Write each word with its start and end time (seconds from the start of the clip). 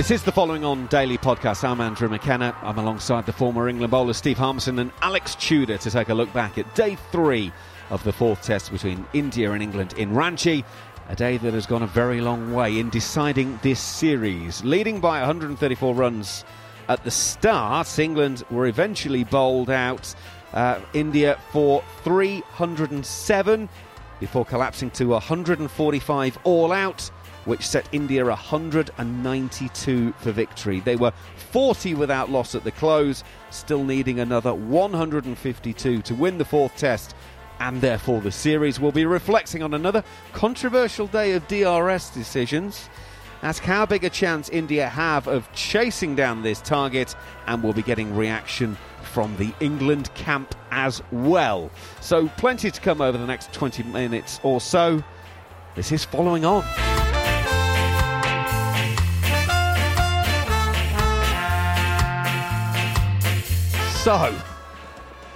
This 0.00 0.10
is 0.10 0.22
the 0.22 0.32
following 0.32 0.64
on 0.64 0.86
daily 0.86 1.18
podcast. 1.18 1.62
I'm 1.62 1.78
Andrew 1.78 2.08
McKenna. 2.08 2.56
I'm 2.62 2.78
alongside 2.78 3.26
the 3.26 3.34
former 3.34 3.68
England 3.68 3.90
bowler 3.90 4.14
Steve 4.14 4.38
Harmison 4.38 4.78
and 4.78 4.90
Alex 5.02 5.34
Tudor 5.34 5.76
to 5.76 5.90
take 5.90 6.08
a 6.08 6.14
look 6.14 6.32
back 6.32 6.56
at 6.56 6.74
day 6.74 6.96
three 7.12 7.52
of 7.90 8.02
the 8.02 8.10
fourth 8.10 8.42
test 8.42 8.72
between 8.72 9.06
India 9.12 9.52
and 9.52 9.62
England 9.62 9.92
in 9.98 10.12
Ranchi. 10.12 10.64
A 11.10 11.14
day 11.14 11.36
that 11.36 11.52
has 11.52 11.66
gone 11.66 11.82
a 11.82 11.86
very 11.86 12.22
long 12.22 12.54
way 12.54 12.78
in 12.78 12.88
deciding 12.88 13.60
this 13.62 13.78
series. 13.78 14.64
Leading 14.64 15.00
by 15.00 15.18
134 15.18 15.94
runs 15.94 16.46
at 16.88 17.04
the 17.04 17.10
start, 17.10 17.98
England 17.98 18.42
were 18.50 18.68
eventually 18.68 19.24
bowled 19.24 19.68
out. 19.68 20.14
Uh, 20.54 20.80
India 20.94 21.38
for 21.52 21.84
307 22.04 23.68
before 24.18 24.46
collapsing 24.46 24.90
to 24.92 25.08
145 25.08 26.38
all 26.44 26.72
out 26.72 27.10
which 27.44 27.66
set 27.66 27.88
India 27.92 28.24
192 28.24 30.12
for 30.18 30.32
victory. 30.32 30.80
They 30.80 30.96
were 30.96 31.12
40 31.50 31.94
without 31.94 32.30
loss 32.30 32.54
at 32.54 32.64
the 32.64 32.72
close, 32.72 33.24
still 33.50 33.84
needing 33.84 34.20
another 34.20 34.54
152 34.54 36.02
to 36.02 36.14
win 36.14 36.38
the 36.38 36.44
fourth 36.44 36.76
test. 36.76 37.14
And 37.58 37.80
therefore, 37.80 38.20
the 38.20 38.32
series 38.32 38.80
will 38.80 38.92
be 38.92 39.04
reflecting 39.04 39.62
on 39.62 39.74
another 39.74 40.02
controversial 40.32 41.06
day 41.06 41.32
of 41.32 41.46
DRS 41.46 42.10
decisions. 42.10 42.88
Ask 43.42 43.62
how 43.62 43.86
big 43.86 44.04
a 44.04 44.10
chance 44.10 44.48
India 44.50 44.88
have 44.88 45.26
of 45.26 45.50
chasing 45.52 46.14
down 46.14 46.42
this 46.42 46.60
target, 46.60 47.14
and 47.46 47.62
we'll 47.62 47.72
be 47.72 47.82
getting 47.82 48.14
reaction 48.14 48.76
from 49.02 49.34
the 49.36 49.52
England 49.60 50.12
camp 50.14 50.54
as 50.70 51.02
well. 51.10 51.70
So, 52.00 52.28
plenty 52.36 52.70
to 52.70 52.80
come 52.80 53.00
over 53.00 53.16
the 53.16 53.26
next 53.26 53.52
20 53.52 53.82
minutes 53.84 54.40
or 54.42 54.60
so. 54.60 55.02
This 55.74 55.92
is 55.92 56.04
following 56.04 56.44
on. 56.44 57.09
So, 64.02 64.34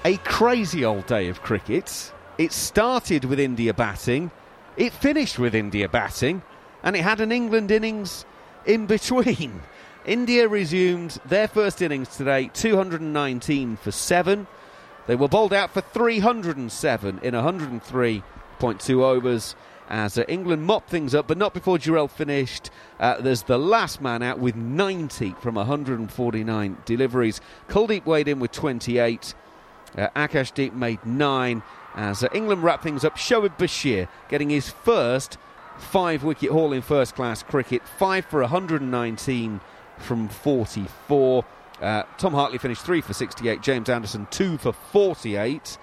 a 0.06 0.16
crazy 0.16 0.86
old 0.86 1.04
day 1.04 1.28
of 1.28 1.42
cricket. 1.42 2.10
It 2.38 2.50
started 2.50 3.26
with 3.26 3.38
India 3.38 3.74
batting, 3.74 4.30
it 4.78 4.94
finished 4.94 5.38
with 5.38 5.54
India 5.54 5.86
batting, 5.86 6.40
and 6.82 6.96
it 6.96 7.02
had 7.02 7.20
an 7.20 7.30
England 7.30 7.70
innings 7.70 8.24
in 8.64 8.86
between. 8.86 9.60
India 10.06 10.48
resumed 10.48 11.20
their 11.26 11.46
first 11.46 11.82
innings 11.82 12.16
today, 12.16 12.50
219 12.54 13.76
for 13.76 13.90
7. 13.90 14.46
They 15.08 15.14
were 15.14 15.28
bowled 15.28 15.52
out 15.52 15.74
for 15.74 15.82
307 15.82 17.20
in 17.22 17.34
103.2 17.34 19.02
overs 19.02 19.54
as 19.88 20.18
uh, 20.18 20.24
England 20.28 20.64
mopped 20.64 20.90
things 20.90 21.14
up, 21.14 21.26
but 21.26 21.38
not 21.38 21.54
before 21.54 21.78
Jurel 21.78 22.08
finished. 22.08 22.70
Uh, 22.98 23.20
there's 23.20 23.42
the 23.42 23.58
last 23.58 24.00
man 24.00 24.22
out 24.22 24.38
with 24.38 24.56
90 24.56 25.34
from 25.40 25.56
149 25.56 26.76
deliveries. 26.84 27.40
Kuldeep 27.68 28.06
weighed 28.06 28.28
in 28.28 28.40
with 28.40 28.52
28. 28.52 29.34
Uh, 29.96 30.08
Akash 30.16 30.52
Deep 30.54 30.74
made 30.74 31.04
9 31.04 31.62
as 31.94 32.24
uh, 32.24 32.28
England 32.32 32.62
wrapped 32.62 32.82
things 32.82 33.04
up. 33.04 33.16
Shoaib 33.16 33.56
Bashir 33.58 34.08
getting 34.28 34.50
his 34.50 34.70
first 34.70 35.38
five 35.78 36.24
wicket 36.24 36.50
haul 36.50 36.72
in 36.72 36.82
first 36.82 37.14
class 37.14 37.42
cricket, 37.42 37.82
5 37.98 38.24
for 38.26 38.40
119 38.40 39.60
from 39.98 40.28
44. 40.28 41.44
Uh, 41.80 42.02
Tom 42.18 42.34
Hartley 42.34 42.58
finished 42.58 42.84
3 42.84 43.00
for 43.00 43.12
68, 43.12 43.60
James 43.60 43.88
Anderson 43.88 44.26
2 44.30 44.58
for 44.58 44.72
48. 44.72 45.78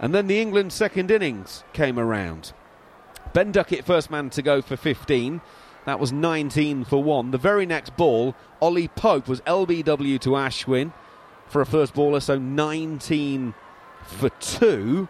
And 0.00 0.14
then 0.14 0.26
the 0.26 0.40
England 0.40 0.72
second 0.72 1.10
innings 1.10 1.64
came 1.72 1.98
around. 1.98 2.52
Ben 3.34 3.50
Duckett, 3.50 3.84
first 3.84 4.12
man 4.12 4.30
to 4.30 4.42
go 4.42 4.62
for 4.62 4.76
15. 4.76 5.40
That 5.86 5.98
was 5.98 6.12
19 6.12 6.84
for 6.84 7.02
1. 7.02 7.32
The 7.32 7.38
very 7.38 7.66
next 7.66 7.96
ball, 7.96 8.36
Ollie 8.62 8.86
Pope 8.86 9.26
was 9.26 9.40
LBW 9.40 10.20
to 10.20 10.30
Ashwin 10.30 10.92
for 11.48 11.60
a 11.60 11.66
first 11.66 11.94
baller, 11.94 12.22
so 12.22 12.38
19 12.38 13.52
for 14.04 14.28
2. 14.28 15.08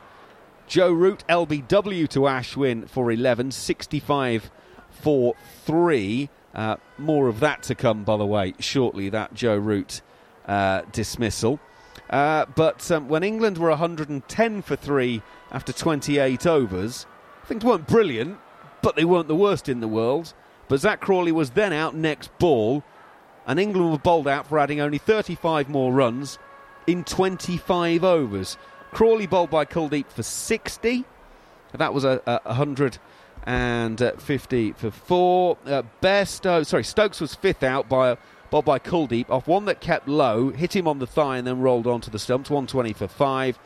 Joe 0.66 0.90
Root, 0.90 1.22
LBW 1.28 2.08
to 2.08 2.20
Ashwin 2.20 2.88
for 2.88 3.12
11, 3.12 3.50
65 3.50 4.50
for 4.88 5.34
3. 5.66 6.30
Uh, 6.54 6.76
more 6.96 7.28
of 7.28 7.40
that 7.40 7.62
to 7.64 7.74
come, 7.74 8.04
by 8.04 8.16
the 8.16 8.24
way, 8.24 8.54
shortly, 8.58 9.10
that 9.10 9.34
Joe 9.34 9.58
Root 9.58 10.00
uh, 10.46 10.80
dismissal. 10.92 11.60
Uh, 12.08 12.46
but 12.56 12.90
um, 12.90 13.06
when 13.06 13.22
England 13.22 13.58
were 13.58 13.68
110 13.68 14.62
for 14.62 14.76
3 14.76 15.20
after 15.52 15.74
28 15.74 16.46
overs, 16.46 17.04
Things 17.46 17.64
weren't 17.64 17.86
brilliant, 17.86 18.38
but 18.82 18.96
they 18.96 19.04
weren't 19.04 19.28
the 19.28 19.36
worst 19.36 19.68
in 19.68 19.80
the 19.80 19.88
world. 19.88 20.34
But 20.68 20.80
Zak 20.80 21.00
Crawley 21.00 21.32
was 21.32 21.50
then 21.50 21.72
out 21.72 21.94
next 21.94 22.36
ball, 22.38 22.82
and 23.46 23.60
England 23.60 23.90
were 23.90 23.98
bowled 23.98 24.26
out 24.26 24.46
for 24.46 24.58
adding 24.58 24.80
only 24.80 24.98
35 24.98 25.68
more 25.68 25.92
runs 25.92 26.38
in 26.86 27.04
25 27.04 28.04
overs. 28.04 28.56
Crawley 28.92 29.26
bowled 29.26 29.50
by 29.50 29.64
Kuldeep 29.64 30.06
for 30.08 30.22
60. 30.22 31.04
That 31.72 31.92
was 31.92 32.04
a, 32.04 32.22
a 32.26 32.40
150 32.44 34.72
for 34.72 34.90
four. 34.90 35.58
Uh, 35.66 35.82
sorry, 36.24 36.84
Stokes 36.84 37.20
was 37.20 37.34
fifth 37.34 37.64
out 37.64 37.88
by 37.88 38.16
bowled 38.50 38.64
by 38.64 38.78
Kuldeep 38.78 39.28
off 39.28 39.48
one 39.48 39.64
that 39.64 39.80
kept 39.80 40.06
low, 40.06 40.50
hit 40.50 40.76
him 40.76 40.86
on 40.86 41.00
the 41.00 41.06
thigh, 41.06 41.38
and 41.38 41.46
then 41.46 41.60
rolled 41.60 41.88
onto 41.88 42.10
the 42.10 42.18
stumps. 42.18 42.48
120 42.48 42.92
for 42.92 43.08
five. 43.08 43.58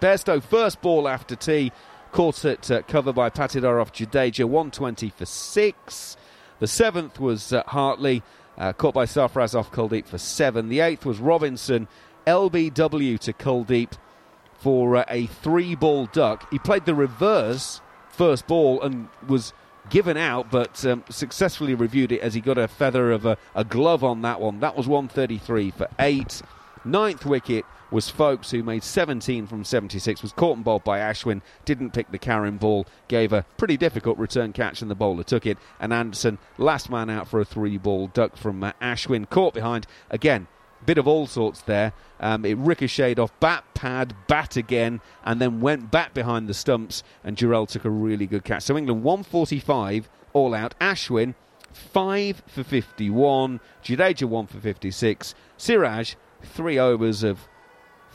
Bairstow 0.00 0.42
first 0.42 0.80
ball 0.80 1.08
after 1.08 1.34
tea 1.34 1.72
Caught 2.12 2.44
at 2.44 2.70
uh, 2.70 2.82
cover 2.82 3.12
by 3.12 3.30
Patidar 3.30 3.80
off 3.80 3.92
Jadeja, 3.92 4.44
120 4.44 5.10
for 5.10 5.26
6. 5.26 6.16
The 6.58 6.66
seventh 6.66 7.20
was 7.20 7.52
uh, 7.52 7.62
Hartley, 7.66 8.22
uh, 8.56 8.72
caught 8.72 8.94
by 8.94 9.04
Sarfaraz 9.04 9.54
off 9.54 9.70
Kuldeep 9.70 10.06
for 10.06 10.18
7. 10.18 10.68
The 10.68 10.80
eighth 10.80 11.04
was 11.04 11.18
Robinson, 11.18 11.88
LBW 12.26 13.18
to 13.20 13.32
Kuldeep 13.32 13.92
for 14.54 14.96
uh, 14.96 15.04
a 15.08 15.26
three 15.26 15.74
ball 15.74 16.06
duck. 16.06 16.50
He 16.50 16.58
played 16.58 16.86
the 16.86 16.94
reverse 16.94 17.80
first 18.08 18.46
ball 18.46 18.80
and 18.80 19.08
was 19.26 19.52
given 19.90 20.16
out, 20.16 20.50
but 20.50 20.84
um, 20.86 21.04
successfully 21.10 21.74
reviewed 21.74 22.10
it 22.12 22.20
as 22.20 22.34
he 22.34 22.40
got 22.40 22.58
a 22.58 22.66
feather 22.66 23.12
of 23.12 23.26
a, 23.26 23.36
a 23.54 23.64
glove 23.64 24.02
on 24.02 24.22
that 24.22 24.40
one. 24.40 24.60
That 24.60 24.76
was 24.76 24.88
133 24.88 25.70
for 25.70 25.88
8. 25.98 26.42
Ninth 26.84 27.26
wicket 27.26 27.64
was 27.90 28.08
Foakes, 28.08 28.50
who 28.50 28.62
made 28.62 28.82
17 28.82 29.46
from 29.46 29.64
76, 29.64 30.22
was 30.22 30.32
caught 30.32 30.56
and 30.56 30.64
bowled 30.64 30.84
by 30.84 30.98
Ashwin, 30.98 31.42
didn't 31.64 31.92
pick 31.92 32.10
the 32.10 32.18
carrying 32.18 32.56
ball, 32.56 32.86
gave 33.08 33.32
a 33.32 33.44
pretty 33.56 33.76
difficult 33.76 34.18
return 34.18 34.52
catch, 34.52 34.82
and 34.82 34.90
the 34.90 34.94
bowler 34.94 35.22
took 35.22 35.46
it. 35.46 35.58
And 35.80 35.92
Anderson, 35.92 36.38
last 36.58 36.90
man 36.90 37.10
out 37.10 37.28
for 37.28 37.40
a 37.40 37.44
three 37.44 37.78
ball 37.78 38.08
duck 38.08 38.36
from 38.36 38.62
uh, 38.62 38.72
Ashwin, 38.80 39.28
caught 39.28 39.54
behind. 39.54 39.86
Again, 40.10 40.48
bit 40.84 40.98
of 40.98 41.06
all 41.06 41.26
sorts 41.26 41.62
there. 41.62 41.92
Um, 42.20 42.44
it 42.44 42.56
ricocheted 42.58 43.18
off 43.18 43.38
bat 43.40 43.64
pad, 43.74 44.14
bat 44.26 44.56
again, 44.56 45.00
and 45.24 45.40
then 45.40 45.60
went 45.60 45.90
back 45.90 46.14
behind 46.14 46.48
the 46.48 46.54
stumps, 46.54 47.02
and 47.22 47.36
Jurel 47.36 47.66
took 47.66 47.84
a 47.84 47.90
really 47.90 48.26
good 48.26 48.44
catch. 48.44 48.64
So 48.64 48.76
England 48.76 49.02
145 49.02 50.08
all 50.32 50.54
out. 50.54 50.74
Ashwin 50.80 51.34
5 51.72 52.42
for 52.46 52.64
51, 52.64 53.60
Jadeja 53.84 54.24
1 54.24 54.46
for 54.46 54.60
56, 54.60 55.34
Siraj 55.56 56.14
3 56.42 56.78
overs 56.78 57.22
of 57.22 57.48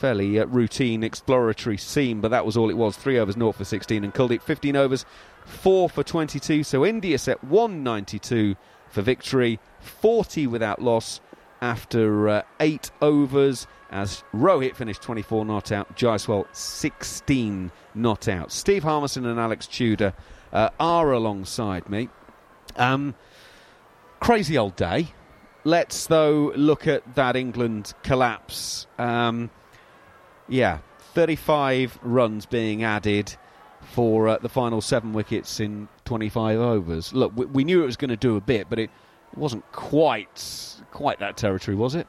fairly 0.01 0.39
uh, 0.39 0.45
routine 0.47 1.03
exploratory 1.03 1.77
seam, 1.77 2.21
but 2.21 2.31
that 2.31 2.43
was 2.43 2.57
all 2.57 2.71
it 2.71 2.77
was 2.77 2.97
3 2.97 3.19
overs, 3.19 3.35
0 3.35 3.51
for 3.51 3.63
16, 3.63 4.03
and 4.03 4.13
Kuldeep 4.13 4.41
15 4.41 4.75
overs, 4.75 5.05
4 5.45 5.89
for 5.89 6.03
22. 6.03 6.63
So 6.63 6.83
India 6.83 7.19
set 7.19 7.43
192 7.43 8.55
for 8.89 9.01
victory, 9.03 9.59
40 9.79 10.47
without 10.47 10.81
loss 10.81 11.21
after 11.61 12.27
uh, 12.27 12.41
8 12.59 12.89
overs 13.01 13.67
as 13.91 14.23
Rohit 14.33 14.75
finished 14.75 15.03
24 15.03 15.45
not 15.45 15.71
out, 15.71 15.95
Jaiswal 15.95 16.47
16 16.51 17.71
not 17.93 18.27
out. 18.27 18.51
Steve 18.51 18.83
Harmison 18.83 19.25
and 19.27 19.39
Alex 19.39 19.67
Tudor 19.67 20.13
uh, 20.51 20.69
are 20.79 21.11
alongside 21.11 21.87
me. 21.89 22.09
Um, 22.75 23.13
crazy 24.19 24.57
old 24.57 24.75
day. 24.75 25.09
Let's, 25.63 26.07
though, 26.07 26.51
look 26.55 26.87
at 26.87 27.15
that 27.15 27.35
England 27.35 27.93
collapse. 28.01 28.87
Um, 28.97 29.51
yeah, 30.47 30.79
35 31.13 31.99
runs 32.01 32.45
being 32.45 32.83
added 32.83 33.35
for 33.81 34.27
uh, 34.27 34.37
the 34.37 34.49
final 34.49 34.81
seven 34.81 35.13
wickets 35.13 35.59
in 35.59 35.87
25 36.05 36.59
overs. 36.59 37.13
Look, 37.13 37.33
we, 37.35 37.45
we 37.45 37.63
knew 37.63 37.83
it 37.83 37.85
was 37.85 37.97
going 37.97 38.09
to 38.09 38.17
do 38.17 38.35
a 38.37 38.41
bit, 38.41 38.67
but 38.69 38.79
it 38.79 38.89
wasn't 39.35 39.69
quite 39.71 40.77
quite 40.91 41.19
that 41.19 41.37
territory, 41.37 41.75
was 41.75 41.95
it? 41.95 42.07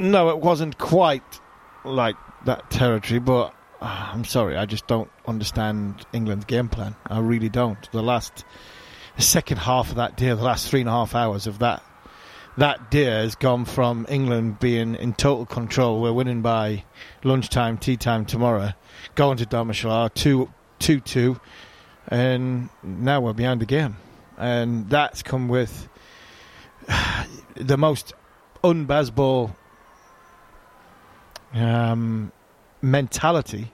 No, 0.00 0.30
it 0.30 0.38
wasn't 0.38 0.76
quite 0.78 1.40
like 1.84 2.16
that 2.46 2.68
territory, 2.70 3.20
but 3.20 3.54
uh, 3.80 4.10
I'm 4.12 4.24
sorry, 4.24 4.56
I 4.56 4.66
just 4.66 4.86
don't 4.88 5.10
understand 5.26 6.04
England's 6.12 6.46
game 6.46 6.68
plan. 6.68 6.96
I 7.06 7.20
really 7.20 7.48
don't. 7.48 7.90
The 7.92 8.02
last, 8.02 8.44
the 9.16 9.22
second 9.22 9.58
half 9.58 9.90
of 9.90 9.96
that 9.96 10.16
day, 10.16 10.28
the 10.28 10.36
last 10.36 10.68
three 10.68 10.80
and 10.80 10.88
a 10.88 10.92
half 10.92 11.14
hours 11.14 11.46
of 11.46 11.60
that 11.60 11.82
that 12.56 12.90
day 12.90 13.04
has 13.04 13.34
gone 13.34 13.64
from 13.64 14.06
England 14.08 14.60
being 14.60 14.94
in 14.94 15.14
total 15.14 15.46
control. 15.46 16.00
We're 16.00 16.12
winning 16.12 16.42
by 16.42 16.84
lunchtime, 17.22 17.78
tea 17.78 17.96
time 17.96 18.24
tomorrow, 18.24 18.72
going 19.14 19.38
to 19.38 19.46
Dharamshala, 19.46 20.14
2 20.14 20.50
2 20.78 21.00
2, 21.00 21.40
and 22.08 22.68
now 22.82 23.20
we're 23.20 23.32
behind 23.32 23.60
the 23.60 23.66
game. 23.66 23.96
And 24.36 24.88
that's 24.90 25.22
come 25.22 25.48
with 25.48 25.88
the 27.54 27.76
most 27.76 28.12
un-Bazball 28.62 29.54
um, 31.54 32.32
mentality, 32.82 33.70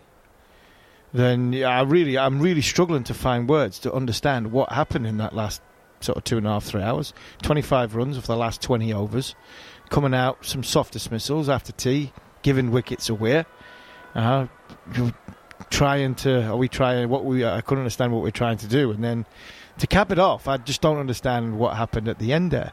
then 1.12 1.54
I 1.64 1.82
really, 1.82 2.16
I'm 2.18 2.40
really 2.40 2.62
struggling 2.62 3.04
to 3.04 3.14
find 3.14 3.48
words 3.48 3.78
to 3.80 3.92
understand 3.92 4.52
what 4.52 4.70
happened 4.70 5.06
in 5.06 5.16
that 5.18 5.34
last 5.34 5.60
sort 6.00 6.18
of 6.18 6.24
two 6.24 6.38
and 6.38 6.46
a 6.46 6.50
half, 6.50 6.64
three 6.64 6.82
hours. 6.82 7.12
25 7.42 7.94
runs 7.94 8.16
of 8.16 8.26
the 8.26 8.36
last 8.36 8.62
20 8.62 8.92
overs, 8.92 9.34
coming 9.88 10.14
out 10.14 10.44
some 10.44 10.62
soft 10.62 10.92
dismissals 10.92 11.48
after 11.48 11.72
tea, 11.72 12.12
giving 12.42 12.70
wickets 12.70 13.08
away. 13.08 13.44
Uh, 14.14 14.46
trying 15.70 16.14
to, 16.16 16.48
are 16.48 16.56
we 16.56 16.68
trying 16.68 17.08
what 17.08 17.24
we? 17.24 17.44
I 17.44 17.60
couldn't 17.60 17.82
understand 17.82 18.12
what 18.12 18.22
we're 18.22 18.30
trying 18.30 18.58
to 18.58 18.66
do, 18.66 18.90
and 18.90 19.04
then 19.04 19.26
to 19.78 19.86
cap 19.86 20.10
it 20.10 20.18
off, 20.18 20.48
I 20.48 20.56
just 20.56 20.80
don't 20.80 20.98
understand 20.98 21.58
what 21.58 21.76
happened 21.76 22.08
at 22.08 22.18
the 22.18 22.32
end 22.32 22.50
there. 22.50 22.72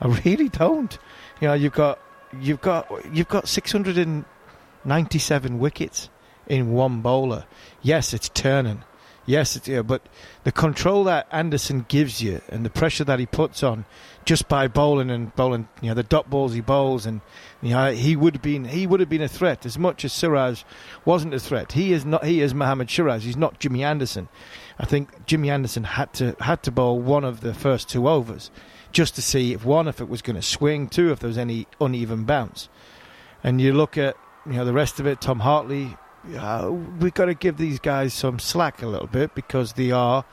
I 0.00 0.08
really 0.24 0.48
don't. 0.48 0.96
You 1.40 1.48
know, 1.48 1.54
you've 1.54 1.72
got 1.72 1.98
you've 2.40 2.60
got 2.60 2.88
you've 3.12 3.28
got 3.28 3.48
697 3.48 5.58
wickets 5.58 6.08
in 6.46 6.72
one 6.72 7.00
bowler. 7.00 7.46
Yes, 7.82 8.14
it's 8.14 8.28
turning. 8.28 8.84
Yes, 9.26 9.56
it's 9.56 9.66
yeah, 9.66 9.82
but 9.82 10.02
the 10.44 10.52
control 10.52 11.02
that 11.04 11.26
Anderson 11.32 11.84
gives 11.88 12.22
you 12.22 12.40
and 12.48 12.64
the 12.64 12.70
pressure 12.70 13.02
that 13.04 13.18
he 13.18 13.26
puts 13.26 13.64
on 13.64 13.84
just 14.24 14.48
by 14.48 14.68
bowling 14.68 15.10
and 15.10 15.34
bowling, 15.34 15.68
you 15.82 15.88
know, 15.88 15.94
the 15.94 16.04
dot 16.04 16.30
balls 16.30 16.54
he 16.54 16.60
bowls 16.60 17.06
and 17.06 17.20
you 17.60 17.70
know, 17.70 17.92
he 17.92 18.14
would 18.14 18.34
have 18.34 18.42
been 18.42 18.66
he 18.66 18.86
would 18.86 19.00
have 19.00 19.08
been 19.08 19.22
a 19.22 19.28
threat 19.28 19.66
as 19.66 19.76
much 19.76 20.04
as 20.04 20.12
Siraj 20.12 20.62
wasn't 21.04 21.34
a 21.34 21.40
threat. 21.40 21.72
He 21.72 21.92
is 21.92 22.04
not 22.04 22.24
he 22.24 22.40
is 22.40 22.54
Mohammad 22.54 22.88
Siraj, 22.88 23.24
he's 23.24 23.36
not 23.36 23.58
Jimmy 23.58 23.82
Anderson. 23.82 24.28
I 24.78 24.86
think 24.86 25.26
Jimmy 25.26 25.50
Anderson 25.50 25.84
had 25.84 26.12
to 26.14 26.36
had 26.38 26.62
to 26.62 26.70
bowl 26.70 27.00
one 27.00 27.24
of 27.24 27.40
the 27.40 27.52
first 27.52 27.88
two 27.88 28.08
overs 28.08 28.52
just 28.92 29.16
to 29.16 29.22
see 29.22 29.52
if 29.52 29.64
one 29.64 29.88
if 29.88 30.00
it 30.00 30.08
was 30.08 30.22
going 30.22 30.36
to 30.36 30.42
swing, 30.42 30.88
two 30.88 31.10
if 31.10 31.18
there 31.18 31.28
was 31.28 31.38
any 31.38 31.66
uneven 31.80 32.24
bounce. 32.24 32.68
And 33.42 33.60
you 33.60 33.72
look 33.72 33.98
at 33.98 34.16
you 34.46 34.52
know 34.52 34.64
the 34.64 34.72
rest 34.72 35.00
of 35.00 35.06
it. 35.06 35.20
Tom 35.20 35.40
Hartley, 35.40 35.96
uh, 36.36 36.70
we've 36.70 37.14
got 37.14 37.26
to 37.26 37.34
give 37.34 37.56
these 37.56 37.78
guys 37.78 38.14
some 38.14 38.38
slack 38.38 38.82
a 38.82 38.86
little 38.86 39.06
bit 39.06 39.34
because 39.34 39.74
they 39.74 39.90
are, 39.90 40.24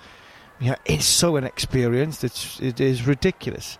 you 0.60 0.72
know, 0.72 0.76
it's 0.86 1.06
so 1.06 1.36
inexperienced. 1.36 2.24
It's 2.24 2.60
it 2.60 2.80
is 2.80 3.06
ridiculous, 3.06 3.78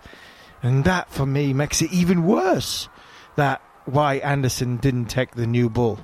and 0.62 0.84
that 0.84 1.10
for 1.10 1.26
me 1.26 1.52
makes 1.52 1.82
it 1.82 1.92
even 1.92 2.24
worse. 2.24 2.88
That 3.36 3.62
why 3.84 4.16
Anderson 4.16 4.76
didn't 4.76 5.06
take 5.06 5.32
the 5.32 5.46
new 5.46 5.68
ball. 5.68 6.00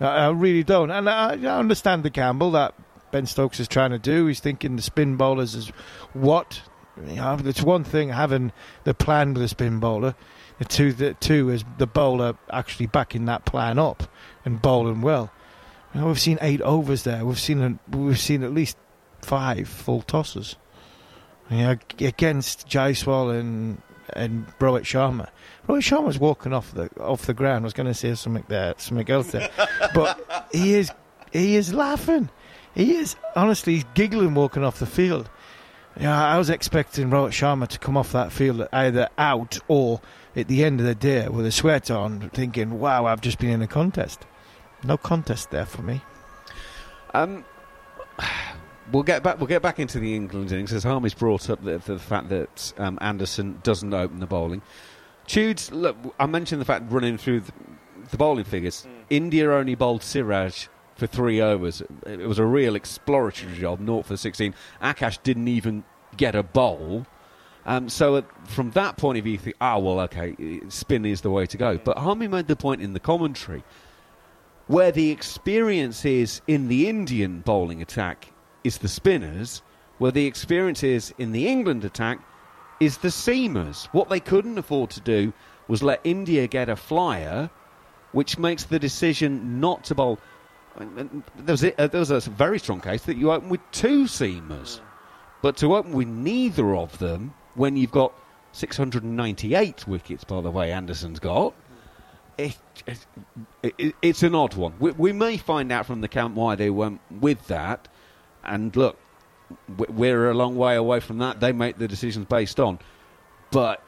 I, 0.00 0.06
I 0.06 0.30
really 0.30 0.64
don't, 0.64 0.90
and 0.90 1.08
I, 1.08 1.32
I 1.32 1.58
understand 1.58 2.02
the 2.02 2.10
gamble 2.10 2.52
that 2.52 2.74
Ben 3.10 3.26
Stokes 3.26 3.60
is 3.60 3.68
trying 3.68 3.90
to 3.90 3.98
do. 3.98 4.26
He's 4.26 4.40
thinking 4.40 4.76
the 4.76 4.82
spin 4.82 5.16
bowlers 5.16 5.54
is 5.54 5.68
what. 6.12 6.62
You 7.06 7.16
know, 7.16 7.38
it's 7.44 7.62
one 7.62 7.84
thing 7.84 8.10
having 8.10 8.52
the 8.84 8.92
plan 8.92 9.32
with 9.32 9.42
a 9.42 9.48
spin 9.48 9.78
bowler 9.78 10.14
the 10.60 10.66
two, 10.66 10.92
the 10.92 11.14
two 11.14 11.48
is 11.48 11.64
the 11.78 11.86
bowler 11.86 12.36
actually 12.52 12.84
backing 12.84 13.24
that 13.24 13.46
plan 13.46 13.78
up 13.78 14.02
and 14.44 14.60
bowling 14.60 15.00
well. 15.00 15.32
You 15.94 16.00
know, 16.00 16.06
we've 16.06 16.20
seen 16.20 16.38
eight 16.40 16.60
overs 16.62 17.02
there. 17.02 17.24
We've 17.24 17.38
seen 17.38 17.62
a, 17.62 17.96
we've 17.96 18.18
seen 18.18 18.42
at 18.42 18.52
least 18.52 18.76
five 19.22 19.68
full 19.68 20.02
tosses. 20.02 20.56
You 21.50 21.56
know, 21.58 21.76
against 21.98 22.68
Jaiswal 22.68 23.38
and 23.38 23.82
and 24.14 24.46
Rohit 24.58 24.82
Sharma. 24.82 25.28
Rohit 25.68 25.82
Sharma's 25.82 26.18
walking 26.18 26.52
off 26.52 26.72
the 26.72 26.90
off 27.00 27.26
the 27.26 27.34
ground. 27.34 27.64
I 27.64 27.66
was 27.66 27.72
going 27.72 27.86
to 27.86 27.94
say 27.94 28.14
something 28.14 28.44
there, 28.48 28.74
something 28.78 29.08
else 29.10 29.32
there, 29.32 29.50
but 29.94 30.48
he 30.52 30.74
is 30.74 30.90
he 31.32 31.56
is 31.56 31.72
laughing. 31.74 32.30
He 32.74 32.96
is 32.96 33.16
honestly 33.34 33.74
he's 33.74 33.84
giggling 33.94 34.34
walking 34.34 34.64
off 34.64 34.78
the 34.78 34.86
field. 34.86 35.28
Yeah, 35.98 36.24
I 36.24 36.38
was 36.38 36.50
expecting 36.50 37.10
Rohit 37.10 37.30
Sharma 37.30 37.66
to 37.66 37.78
come 37.78 37.96
off 37.96 38.12
that 38.12 38.30
field 38.30 38.66
either 38.72 39.08
out 39.18 39.58
or 39.66 40.00
at 40.36 40.46
the 40.46 40.64
end 40.64 40.78
of 40.78 40.86
the 40.86 40.94
day 40.94 41.28
with 41.28 41.44
a 41.46 41.52
sweat 41.52 41.90
on, 41.90 42.30
thinking, 42.30 42.78
"Wow, 42.78 43.06
I've 43.06 43.20
just 43.20 43.38
been 43.38 43.50
in 43.50 43.62
a 43.62 43.66
contest." 43.66 44.24
No 44.84 44.96
contest 44.96 45.50
there 45.50 45.66
for 45.66 45.82
me. 45.82 46.02
Um, 47.12 47.44
we'll 48.92 49.02
get 49.02 49.22
back. 49.22 49.38
We'll 49.38 49.46
get 49.46 49.62
back 49.62 49.78
into 49.78 49.98
the 49.98 50.14
England 50.14 50.52
innings 50.52 50.72
as 50.72 50.84
Harmy's 50.84 51.14
brought 51.14 51.50
up 51.50 51.62
the, 51.62 51.78
the 51.78 51.98
fact 51.98 52.28
that 52.30 52.72
um, 52.78 52.98
Anderson 53.00 53.60
doesn't 53.62 53.92
open 53.92 54.20
the 54.20 54.26
bowling. 54.26 54.62
Tudes, 55.26 55.70
look, 55.70 55.96
I 56.18 56.26
mentioned 56.26 56.60
the 56.60 56.64
fact 56.64 56.90
running 56.90 57.16
through 57.16 57.40
the, 57.40 57.52
the 58.10 58.16
bowling 58.16 58.44
figures. 58.44 58.86
Mm. 58.86 59.04
India 59.10 59.52
only 59.52 59.74
bowled 59.74 60.02
Siraj 60.02 60.66
for 60.96 61.06
three 61.06 61.40
overs. 61.40 61.82
It 62.06 62.26
was 62.26 62.38
a 62.38 62.44
real 62.44 62.74
exploratory 62.74 63.56
job, 63.56 63.80
naught 63.80 64.06
for 64.06 64.16
16. 64.16 64.54
Akash 64.82 65.22
didn't 65.22 65.48
even 65.48 65.84
get 66.16 66.34
a 66.34 66.42
bowl. 66.42 67.06
Um, 67.64 67.88
so 67.88 68.16
uh, 68.16 68.22
from 68.44 68.72
that 68.72 68.96
point 68.96 69.18
of 69.18 69.24
view, 69.24 69.34
you 69.34 69.38
think, 69.38 69.56
ah, 69.60 69.74
oh, 69.76 69.78
well, 69.80 70.00
okay, 70.00 70.60
spin 70.68 71.04
is 71.04 71.20
the 71.20 71.30
way 71.30 71.46
to 71.46 71.56
go. 71.56 71.78
But 71.78 71.98
Harmy 71.98 72.26
made 72.26 72.48
the 72.48 72.56
point 72.56 72.82
in 72.82 72.92
the 72.92 73.00
commentary 73.00 73.62
where 74.70 74.92
the 74.92 75.10
experience 75.10 76.04
is 76.04 76.40
in 76.46 76.68
the 76.68 76.88
Indian 76.88 77.40
bowling 77.40 77.82
attack 77.82 78.32
is 78.62 78.78
the 78.78 78.86
spinners, 78.86 79.62
where 79.98 80.12
the 80.12 80.26
experience 80.26 80.84
is 80.84 81.12
in 81.18 81.32
the 81.32 81.48
England 81.48 81.84
attack 81.84 82.20
is 82.78 82.98
the 82.98 83.08
seamers. 83.08 83.86
What 83.86 84.08
they 84.08 84.20
couldn't 84.20 84.58
afford 84.58 84.90
to 84.90 85.00
do 85.00 85.32
was 85.66 85.82
let 85.82 86.00
India 86.04 86.46
get 86.46 86.68
a 86.68 86.76
flyer, 86.76 87.50
which 88.12 88.38
makes 88.38 88.62
the 88.62 88.78
decision 88.78 89.58
not 89.58 89.82
to 89.86 89.96
bowl. 89.96 90.20
There 90.78 91.20
was, 91.48 91.64
a, 91.64 91.82
uh, 91.82 91.88
there 91.88 91.98
was 91.98 92.12
a 92.12 92.20
very 92.20 92.60
strong 92.60 92.80
case 92.80 93.02
that 93.06 93.16
you 93.16 93.32
open 93.32 93.48
with 93.48 93.68
two 93.72 94.04
seamers, 94.04 94.78
but 95.42 95.56
to 95.56 95.74
open 95.74 95.94
with 95.94 96.06
neither 96.06 96.76
of 96.76 96.96
them 96.98 97.34
when 97.56 97.76
you've 97.76 97.90
got 97.90 98.12
698 98.52 99.88
wickets, 99.88 100.22
by 100.22 100.40
the 100.40 100.50
way, 100.52 100.70
Anderson's 100.70 101.18
got. 101.18 101.54
It, 102.40 102.58
it, 103.62 103.74
it, 103.78 103.94
it's 104.00 104.22
an 104.22 104.34
odd 104.34 104.54
one. 104.54 104.74
We, 104.78 104.92
we, 104.92 105.12
may 105.12 105.36
find 105.36 105.70
out 105.70 105.86
from 105.86 106.00
the 106.00 106.08
camp 106.08 106.34
why 106.34 106.54
they 106.54 106.70
went 106.70 107.00
with 107.10 107.46
that. 107.48 107.88
And 108.44 108.74
look, 108.74 108.98
we're 109.88 110.30
a 110.30 110.34
long 110.34 110.56
way 110.56 110.76
away 110.76 111.00
from 111.00 111.18
that. 111.18 111.40
They 111.40 111.52
make 111.52 111.78
the 111.78 111.88
decisions 111.88 112.26
based 112.26 112.58
on. 112.58 112.78
But 113.50 113.82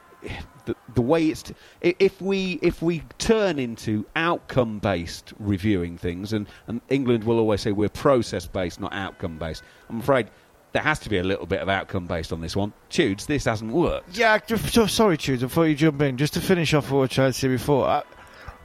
the, 0.65 0.75
the 0.93 1.01
way 1.01 1.27
it's 1.27 1.43
t- 1.43 1.55
if 1.81 2.21
we 2.21 2.59
if 2.61 2.81
we 2.81 3.03
turn 3.17 3.59
into 3.59 4.05
outcome 4.15 4.79
based 4.79 5.33
reviewing 5.39 5.97
things, 5.97 6.33
and, 6.33 6.47
and 6.67 6.81
England 6.89 7.23
will 7.23 7.39
always 7.39 7.61
say 7.61 7.71
we're 7.71 7.89
process 7.89 8.45
based, 8.45 8.79
not 8.79 8.93
outcome 8.93 9.37
based. 9.37 9.63
I'm 9.89 9.99
afraid 9.99 10.29
there 10.73 10.81
has 10.81 10.99
to 10.99 11.09
be 11.09 11.19
a 11.19 11.23
little 11.23 11.45
bit 11.45 11.61
of 11.61 11.69
outcome 11.69 12.07
based 12.07 12.33
on 12.33 12.41
this 12.41 12.55
one. 12.55 12.73
Tudes, 12.89 13.25
this 13.27 13.45
hasn't 13.45 13.71
worked. 13.71 14.17
Yeah, 14.17 14.39
so, 14.47 14.87
sorry, 14.87 15.17
Tudes, 15.17 15.43
before 15.43 15.67
you 15.67 15.75
jump 15.75 16.01
in, 16.01 16.17
just 16.17 16.33
to 16.33 16.41
finish 16.41 16.73
off 16.73 16.89
what 16.89 17.03
I 17.03 17.13
trying 17.13 17.31
to 17.31 17.37
say 17.37 17.47
before. 17.47 17.85
I, 17.85 18.03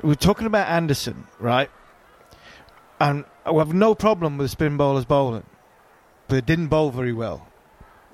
we're 0.02 0.14
talking 0.14 0.46
about 0.46 0.68
Anderson, 0.68 1.26
right? 1.38 1.70
And 3.00 3.24
we 3.50 3.58
have 3.58 3.74
no 3.74 3.94
problem 3.94 4.38
with 4.38 4.50
spin 4.50 4.76
bowlers 4.76 5.04
bowling. 5.04 5.44
but 6.28 6.36
it 6.36 6.46
didn't 6.46 6.68
bowl 6.68 6.90
very 6.90 7.12
well. 7.12 7.46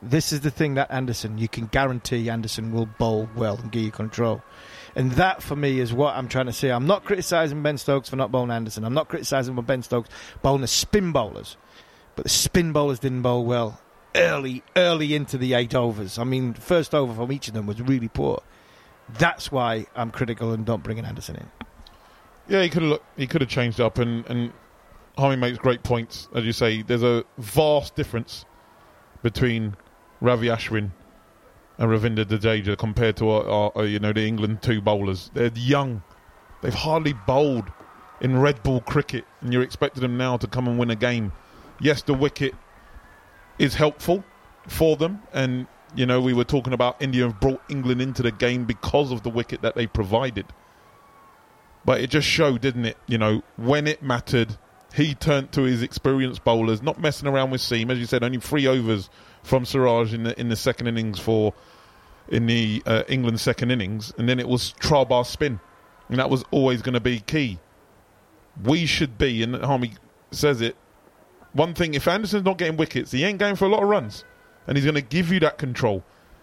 This 0.03 0.33
is 0.33 0.41
the 0.41 0.51
thing 0.51 0.75
that 0.75 0.91
Anderson, 0.91 1.39
you 1.39 1.49
can 1.49 1.67
guarantee 1.67 2.29
Anderson 2.29 2.73
will 2.73 2.87
bowl 2.87 3.29
well 3.35 3.57
and 3.57 3.73
give 3.73 3.83
you 3.83 3.91
control. 3.91 4.43
And 4.95 5.13
that, 5.13 5.43
for 5.43 5.57
me, 5.57 5.81
is 5.81 5.93
what 5.93 6.15
I'm 6.15 6.29
trying 6.29 6.47
to 6.47 6.53
say. 6.53 6.71
I'm 6.71 6.87
not 6.87 7.05
criticising 7.05 7.63
Ben 7.63 7.79
Stokes 7.79 8.11
for 8.11 8.17
not 8.17 8.31
bowling 8.31 8.51
Anderson. 8.51 8.85
I'm 8.85 8.95
not 8.95 9.09
criticising 9.09 9.55
Ben 9.63 9.83
Stokes 9.83 10.11
bowling 10.43 10.61
the 10.61 10.69
spin 10.69 11.11
bowlers. 11.13 11.57
But 12.17 12.25
the 12.25 12.29
spin 12.29 12.73
bowlers 12.73 13.01
didn't 13.01 13.23
bowl 13.23 13.45
well 13.45 13.81
early, 14.15 14.63
early 14.77 15.15
into 15.15 15.39
the 15.39 15.55
eight 15.55 15.75
overs. 15.75 16.19
I 16.19 16.25
mean, 16.25 16.55
first 16.55 16.95
over 16.95 17.13
from 17.15 17.33
each 17.33 17.49
of 17.49 17.55
them 17.55 17.67
was 17.67 17.81
really 17.81 18.09
poor. 18.09 18.43
That's 19.19 19.51
why 19.51 19.87
I'm 19.97 20.11
critical 20.11 20.53
and 20.53 20.65
don't 20.65 20.83
bring 20.83 20.99
an 20.99 21.05
Anderson 21.07 21.37
in. 21.37 21.64
Yeah, 22.49 22.63
he 22.63 22.69
could 22.69 22.83
have 22.83 23.01
he 23.17 23.27
could 23.27 23.41
have 23.41 23.51
changed 23.51 23.81
up, 23.81 23.99
and 23.99 24.27
and 24.27 24.53
Harmy 25.17 25.37
makes 25.37 25.59
great 25.59 25.83
points. 25.83 26.29
As 26.35 26.45
you 26.45 26.53
say, 26.53 26.83
there's 26.83 27.03
a 27.03 27.25
vast 27.39 27.95
difference 27.95 28.45
between 29.23 29.77
Ravi 30.21 30.49
Ashwin 30.49 30.91
and 31.79 31.91
Ravindra 31.91 32.25
Jadeja 32.25 32.77
compared 32.77 33.17
to 33.17 33.31
our, 33.31 33.73
our, 33.75 33.87
you 33.87 33.99
know 33.99 34.13
the 34.13 34.27
England 34.27 34.63
two 34.63 34.81
bowlers. 34.81 35.31
They're 35.35 35.51
young. 35.55 36.03
They've 36.63 36.75
hardly 36.75 37.15
bowled 37.27 37.71
in 38.21 38.39
red 38.39 38.63
ball 38.63 38.81
cricket, 38.81 39.25
and 39.41 39.53
you're 39.53 39.63
expecting 39.63 40.03
them 40.03 40.17
now 40.17 40.37
to 40.37 40.47
come 40.47 40.69
and 40.69 40.79
win 40.79 40.91
a 40.91 40.97
game. 40.97 41.33
Yes, 41.81 42.03
the 42.03 42.15
wicket 42.15 42.55
is 43.59 43.75
helpful 43.75 44.25
for 44.69 44.97
them, 44.97 45.23
and 45.33 45.67
you 45.95 46.07
know 46.07 46.21
we 46.21 46.33
were 46.35 46.45
talking 46.45 46.73
about 46.73 47.01
India 47.01 47.25
have 47.25 47.41
brought 47.41 47.63
England 47.69 48.03
into 48.03 48.23
the 48.23 48.33
game 48.33 48.65
because 48.65 49.13
of 49.13 49.23
the 49.23 49.31
wicket 49.31 49.63
that 49.63 49.75
they 49.75 49.87
provided. 49.87 50.47
But 51.85 52.01
it 52.01 52.11
just 52.11 52.27
showed, 52.27 52.61
didn't 52.61 52.87
it? 52.87 52.97
You 53.07 53.19
know, 53.19 53.43
when 53.57 53.87
it 53.87 54.03
mattered, 54.03 54.57
he 54.95 55.15
turned 55.15 55.53
to 55.53 55.63
his 55.63 55.83
experienced 55.83 56.45
bowlers, 56.45 56.83
not 56.83 57.01
messing 57.01 57.29
around 57.29 57.51
with 57.51 57.61
seam. 57.61 57.91
As 57.91 57.99
you 57.99 58.07
said, 58.07 58.23
only 58.23 58.39
three 58.39 58.67
overs 58.67 59.11
from 59.43 59.65
Siraj 59.65 60.15
in 60.15 60.23
the 60.25 60.39
in 60.41 60.49
the 60.49 60.57
second 60.57 60.87
innings 60.87 61.19
for 61.19 61.53
in 62.29 62.47
the 62.47 62.83
uh, 62.87 63.03
England 63.09 63.41
second 63.41 63.71
innings, 63.71 64.15
and 64.17 64.29
then 64.29 64.41
it 64.41 64.49
was 64.49 64.73
trial 64.73 65.05
bar 65.05 65.25
spin, 65.25 65.61
and 66.09 66.19
that 66.19 66.31
was 66.31 66.45
always 66.51 66.81
going 66.81 66.95
to 66.95 67.01
be 67.01 67.21
key. 67.21 67.59
We 68.63 68.87
should 68.87 69.19
be, 69.19 69.43
and 69.43 69.57
Harmy 69.57 69.95
says 70.31 70.61
it. 70.61 70.77
One 71.53 71.75
thing, 71.75 71.95
if 71.95 72.09
Anderson's 72.09 72.45
not 72.45 72.59
getting 72.59 72.77
wickets, 72.77 73.13
he 73.13 73.25
ain't 73.25 73.39
going 73.39 73.57
for 73.57 73.67
a 73.67 73.69
lot 73.69 73.83
of 73.83 73.89
runs, 73.89 74.25
and 74.67 74.77
he's 74.77 74.85
going 74.85 74.95
to 74.95 75.03
give 75.03 75.31
you 75.31 75.41
that 75.41 75.59
control. 75.59 76.03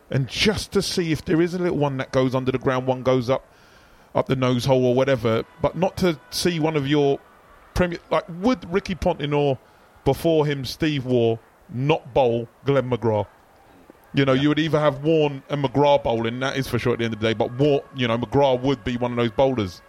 And 0.09 0.27
just 0.27 0.73
to 0.73 0.81
see 0.81 1.11
if 1.11 1.23
there 1.23 1.41
is 1.41 1.53
a 1.53 1.57
little 1.57 1.77
one 1.77 1.97
that 1.97 2.11
goes 2.11 2.35
under 2.35 2.51
the 2.51 2.59
ground, 2.59 2.85
one 2.85 3.01
goes 3.01 3.29
up 3.29 3.47
up 4.15 4.27
the 4.27 4.35
nose 4.35 4.65
hole 4.65 4.85
or 4.85 4.93
whatever, 4.93 5.43
but 5.61 5.75
not 5.75 5.97
to 5.97 6.19
see 6.31 6.59
one 6.59 6.75
of 6.75 6.87
your 6.87 7.19
premier 7.73 7.99
like 8.09 8.25
would 8.27 8.71
Ricky 8.71 8.95
Ponting 8.95 9.33
or 9.33 9.57
before 10.03 10.45
him 10.45 10.65
Steve 10.65 11.05
Waugh 11.05 11.37
not 11.69 12.13
bowl 12.13 12.47
Glenn 12.65 12.89
McGrath. 12.89 13.27
You 14.13 14.25
know, 14.25 14.33
yeah. 14.33 14.41
you 14.41 14.49
would 14.49 14.59
either 14.59 14.79
have 14.79 15.03
Warne 15.03 15.41
and 15.49 15.63
McGrath 15.63 16.03
bowling, 16.03 16.39
that 16.41 16.57
is 16.57 16.67
for 16.67 16.77
sure 16.77 16.93
at 16.93 16.99
the 16.99 17.05
end 17.05 17.13
of 17.13 17.21
the 17.21 17.27
day, 17.27 17.33
but 17.33 17.57
Waugh, 17.57 17.79
you 17.95 18.07
know, 18.07 18.17
McGrath 18.17 18.61
would 18.61 18.83
be 18.83 18.97
one 18.97 19.11
of 19.11 19.17
those 19.17 19.31
bowlers. 19.31 19.81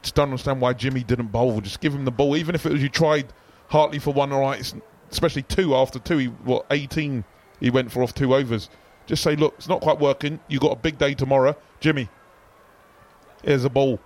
Just 0.00 0.14
don't 0.14 0.30
understand 0.30 0.62
why 0.62 0.72
Jimmy 0.72 1.04
didn't 1.04 1.26
bowl. 1.26 1.60
Just 1.60 1.80
give 1.80 1.94
him 1.94 2.06
the 2.06 2.10
ball, 2.10 2.36
even 2.36 2.54
if 2.54 2.64
it 2.64 2.72
was 2.72 2.82
you 2.82 2.88
tried 2.88 3.30
Hartley 3.68 3.98
for 3.98 4.14
one, 4.14 4.32
all 4.32 4.40
right, 4.40 4.72
especially 5.10 5.42
two 5.42 5.74
after 5.74 5.98
two. 5.98 6.16
He 6.16 6.26
what 6.28 6.64
eighteen 6.70 7.24
he 7.60 7.68
went 7.68 7.92
for 7.92 8.02
off 8.02 8.14
two 8.14 8.34
overs. 8.34 8.70
Just 9.04 9.22
say, 9.22 9.36
look, 9.36 9.54
it's 9.58 9.68
not 9.68 9.82
quite 9.82 9.98
working. 9.98 10.40
You 10.48 10.58
got 10.58 10.72
a 10.72 10.76
big 10.76 10.96
day 10.96 11.12
tomorrow, 11.12 11.54
Jimmy 11.80 12.08
here's 13.44 13.64
a 13.64 13.70
ball, 13.70 14.00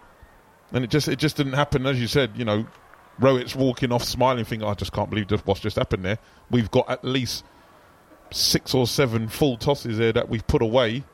and 0.73 0.85
it 0.85 0.91
just 0.91 1.09
it 1.09 1.19
just 1.19 1.37
didn't 1.37 1.55
happen. 1.55 1.87
As 1.87 2.01
you 2.01 2.07
said, 2.07 2.33
you 2.37 2.45
know, 2.45 2.67
Rohit's 3.21 3.55
walking 3.55 3.93
off 3.93 4.05
smiling, 4.05 4.45
thinking, 4.45 4.67
"I 4.67 4.75
just 4.75 4.93
can't 4.93 5.11
believe 5.11 5.31
what's 5.45 5.61
just 5.61 5.77
happened 5.77 6.05
there." 6.05 6.19
We've 6.51 6.71
got 6.71 6.89
at 6.91 7.05
least 7.05 7.45
six 8.31 8.75
or 8.75 8.87
seven 8.87 9.29
full 9.29 9.57
tosses 9.57 9.99
there 9.99 10.13
that 10.13 10.29
we've 10.29 10.47
put 10.47 10.63
away, 10.63 11.05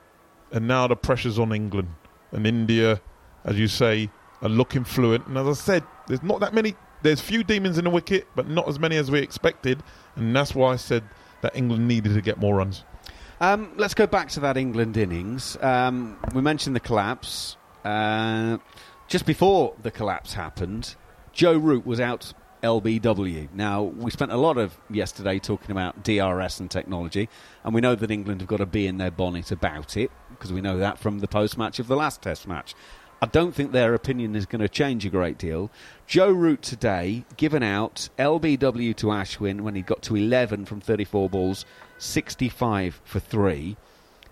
and 0.52 0.66
now 0.66 0.86
the 0.86 0.96
pressure's 0.96 1.38
on 1.38 1.52
England 1.52 1.88
and 2.32 2.46
India, 2.46 3.00
as 3.44 3.58
you 3.58 3.68
say, 3.68 4.10
are 4.42 4.48
looking 4.48 4.84
fluent. 4.84 5.26
And 5.26 5.36
as 5.36 5.46
I 5.46 5.52
said, 5.52 5.84
there's 6.06 6.22
not 6.22 6.40
that 6.40 6.54
many. 6.54 6.74
There's 7.02 7.20
few 7.20 7.42
demons 7.42 7.78
in 7.78 7.84
the 7.84 7.90
wicket, 7.90 8.26
but 8.34 8.48
not 8.48 8.68
as 8.68 8.78
many 8.78 8.96
as 8.96 9.10
we 9.10 9.20
expected, 9.20 9.82
and 10.16 10.36
that's 10.36 10.54
why 10.54 10.72
I 10.72 10.76
said 10.76 11.02
that 11.40 11.56
England 11.56 11.88
needed 11.88 12.14
to 12.14 12.20
get 12.20 12.38
more 12.38 12.56
runs. 12.56 12.84
Um, 13.40 13.72
let's 13.76 13.94
go 13.94 14.06
back 14.06 14.28
to 14.30 14.40
that 14.40 14.58
England 14.58 14.98
innings. 14.98 15.56
Um, 15.62 16.18
we 16.34 16.42
mentioned 16.42 16.76
the 16.76 16.80
collapse. 16.80 17.56
Uh, 17.84 18.58
just 19.08 19.26
before 19.26 19.74
the 19.82 19.90
collapse 19.90 20.34
happened, 20.34 20.94
Joe 21.32 21.56
Root 21.56 21.86
was 21.86 22.00
out 22.00 22.32
LBW. 22.62 23.48
Now, 23.54 23.82
we 23.82 24.10
spent 24.10 24.32
a 24.32 24.36
lot 24.36 24.58
of 24.58 24.78
yesterday 24.90 25.38
talking 25.38 25.70
about 25.70 26.02
DRS 26.02 26.60
and 26.60 26.70
technology, 26.70 27.28
and 27.64 27.74
we 27.74 27.80
know 27.80 27.94
that 27.94 28.10
England 28.10 28.40
have 28.40 28.48
got 28.48 28.60
a 28.60 28.66
bee 28.66 28.86
in 28.86 28.98
their 28.98 29.10
bonnet 29.10 29.50
about 29.50 29.96
it, 29.96 30.10
because 30.30 30.52
we 30.52 30.60
know 30.60 30.78
that 30.78 30.98
from 30.98 31.20
the 31.20 31.28
post 31.28 31.56
match 31.56 31.78
of 31.78 31.86
the 31.88 31.96
last 31.96 32.22
Test 32.22 32.46
match. 32.46 32.74
I 33.22 33.26
don't 33.26 33.54
think 33.54 33.72
their 33.72 33.92
opinion 33.92 34.34
is 34.34 34.46
going 34.46 34.62
to 34.62 34.68
change 34.68 35.04
a 35.04 35.10
great 35.10 35.36
deal. 35.36 35.70
Joe 36.06 36.30
Root 36.30 36.62
today 36.62 37.24
given 37.36 37.62
out 37.62 38.08
LBW 38.18 38.96
to 38.96 39.06
Ashwin 39.08 39.60
when 39.60 39.74
he 39.74 39.82
got 39.82 40.00
to 40.02 40.16
11 40.16 40.64
from 40.64 40.80
34 40.80 41.28
balls, 41.28 41.66
65 41.98 43.02
for 43.04 43.20
3. 43.20 43.76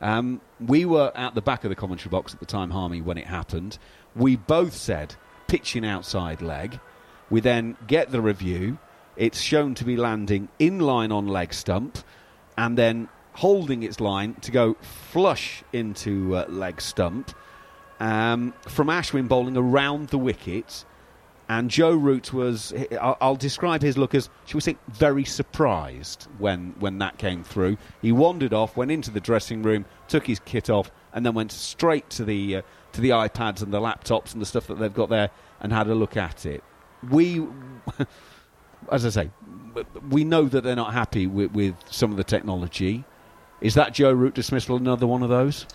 Um, 0.01 0.41
we 0.61 0.85
were 0.85 1.13
at 1.15 1.35
the 1.35 1.43
back 1.43 1.65
of 1.65 1.71
the 1.71 1.77
commentary 1.77 2.11
box 2.11 2.33
at 2.35 2.41
the 2.41 2.47
time, 2.47 2.71
Harmy, 2.71 3.01
when 3.01 3.19
it 3.19 3.27
happened. 3.27 3.79
We 4.15 4.37
both 4.37 4.75
said 4.75 5.17
pitching 5.47 5.85
outside 5.85 6.43
leg. 6.43 6.79
We 7.31 7.41
then 7.41 7.77
get 7.87 8.11
the 8.11 8.21
review. 8.21 8.79
It's 9.17 9.41
shown 9.41 9.75
to 9.77 9.85
be 9.85 9.97
landing 9.97 10.49
in 10.59 10.79
line 10.79 11.11
on 11.11 11.27
leg 11.27 11.53
stump 11.53 11.99
and 12.57 12.79
then 12.79 13.09
holding 13.35 13.83
its 13.83 14.01
line 14.01 14.35
to 14.35 14.51
go 14.51 14.75
flush 14.81 15.63
into 15.73 16.37
uh, 16.37 16.47
leg 16.49 16.81
stump. 16.81 17.35
Um, 18.01 18.55
from 18.69 18.89
Ashwin 18.89 19.27
bowling 19.27 19.57
around 19.57 20.09
the 20.09 20.19
wicket 20.19 20.85
and 21.49 21.71
Joe 21.71 21.95
Root 21.95 22.33
was, 22.33 22.75
I'll 23.01 23.37
describe 23.37 23.81
his 23.81 23.97
look 23.97 24.15
as, 24.15 24.29
should 24.45 24.57
we 24.57 24.61
say, 24.61 24.77
very 24.89 25.25
surprised 25.25 26.29
when, 26.39 26.75
when 26.79 26.99
that 26.99 27.17
came 27.17 27.43
through. 27.43 27.79
He 28.03 28.13
wandered 28.13 28.53
off, 28.53 28.77
went 28.77 28.91
into 28.91 29.11
the 29.11 29.21
dressing 29.21 29.63
room, 29.63 29.87
took 30.09 30.27
his 30.27 30.41
kit 30.41 30.69
off, 30.69 30.91
and 31.13 31.25
then 31.25 31.33
went 31.33 31.51
straight 31.51 32.11
to 32.11 32.25
the, 32.25 32.57
uh, 32.57 32.63
to 32.93 33.01
the 33.01 33.11
iPads 33.11 33.63
and 33.63 33.73
the 33.73 33.81
laptops 33.81 34.35
and 34.35 34.43
the 34.43 34.47
stuff 34.47 34.67
that 34.67 34.79
they've 34.79 34.93
got 34.93 35.09
there 35.09 35.31
and 35.61 35.73
had 35.73 35.89
a 35.89 35.95
look 35.95 36.19
at 36.19 36.45
it. 36.45 36.63
We, 37.09 37.47
as 38.93 39.07
I 39.07 39.09
say, 39.09 39.31
we 40.11 40.25
know 40.25 40.45
that 40.45 40.63
they're 40.65 40.77
not 40.77 40.93
happy 40.93 41.27
with, 41.27 41.53
with 41.53 41.77
some 41.91 42.11
of 42.11 42.19
the 42.19 42.25
technology. 42.25 43.05
Is 43.63 43.75
that 43.75 43.95
Joe 43.95 44.13
Root 44.13 44.35
dismissal 44.35 44.77
another 44.77 45.07
one 45.07 45.23
of 45.23 45.31
those? 45.31 45.67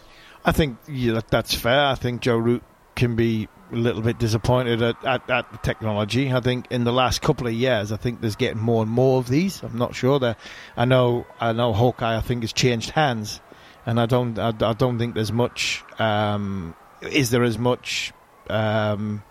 I 0.46 0.52
think 0.52 0.78
yeah, 0.88 1.22
that's 1.30 1.54
fair. 1.54 1.86
I 1.86 1.96
think 1.96 2.22
Joe 2.22 2.38
Root 2.38 2.64
can 2.96 3.16
be 3.16 3.48
a 3.72 3.76
little 3.76 4.02
bit 4.02 4.20
disappointed 4.20 4.82
at, 4.82 5.04
at, 5.04 5.30
at, 5.30 5.52
the 5.52 5.58
technology. 5.58 6.32
I 6.32 6.40
think 6.40 6.68
in 6.70 6.84
the 6.84 6.94
last 6.94 7.22
couple 7.22 7.48
of 7.48 7.54
years, 7.54 7.92
I 7.92 7.98
think 7.98 8.22
there's 8.22 8.36
getting 8.36 8.62
more 8.62 8.84
and 8.84 8.92
more 8.92 9.20
of 9.20 9.28
these. 9.28 9.64
I'm 9.64 9.78
not 9.78 9.96
sure 9.96 10.20
that 10.20 10.38
I 10.78 10.86
know. 10.86 11.26
I 11.40 11.54
know 11.54 11.74
Hawkeye. 11.74 12.18
I 12.18 12.22
think 12.22 12.44
has 12.44 12.54
changed 12.54 12.92
hands, 12.92 13.42
and 13.86 14.00
I 14.00 14.06
don't. 14.06 14.38
I, 14.38 14.50
I 14.50 14.74
don't 14.74 15.00
think 15.00 15.16
there's 15.16 15.32
much. 15.32 15.84
Um, 16.00 16.76
is 17.02 17.32
there 17.32 17.44
as 17.44 17.58
much 17.58 18.14
um, 18.50 19.24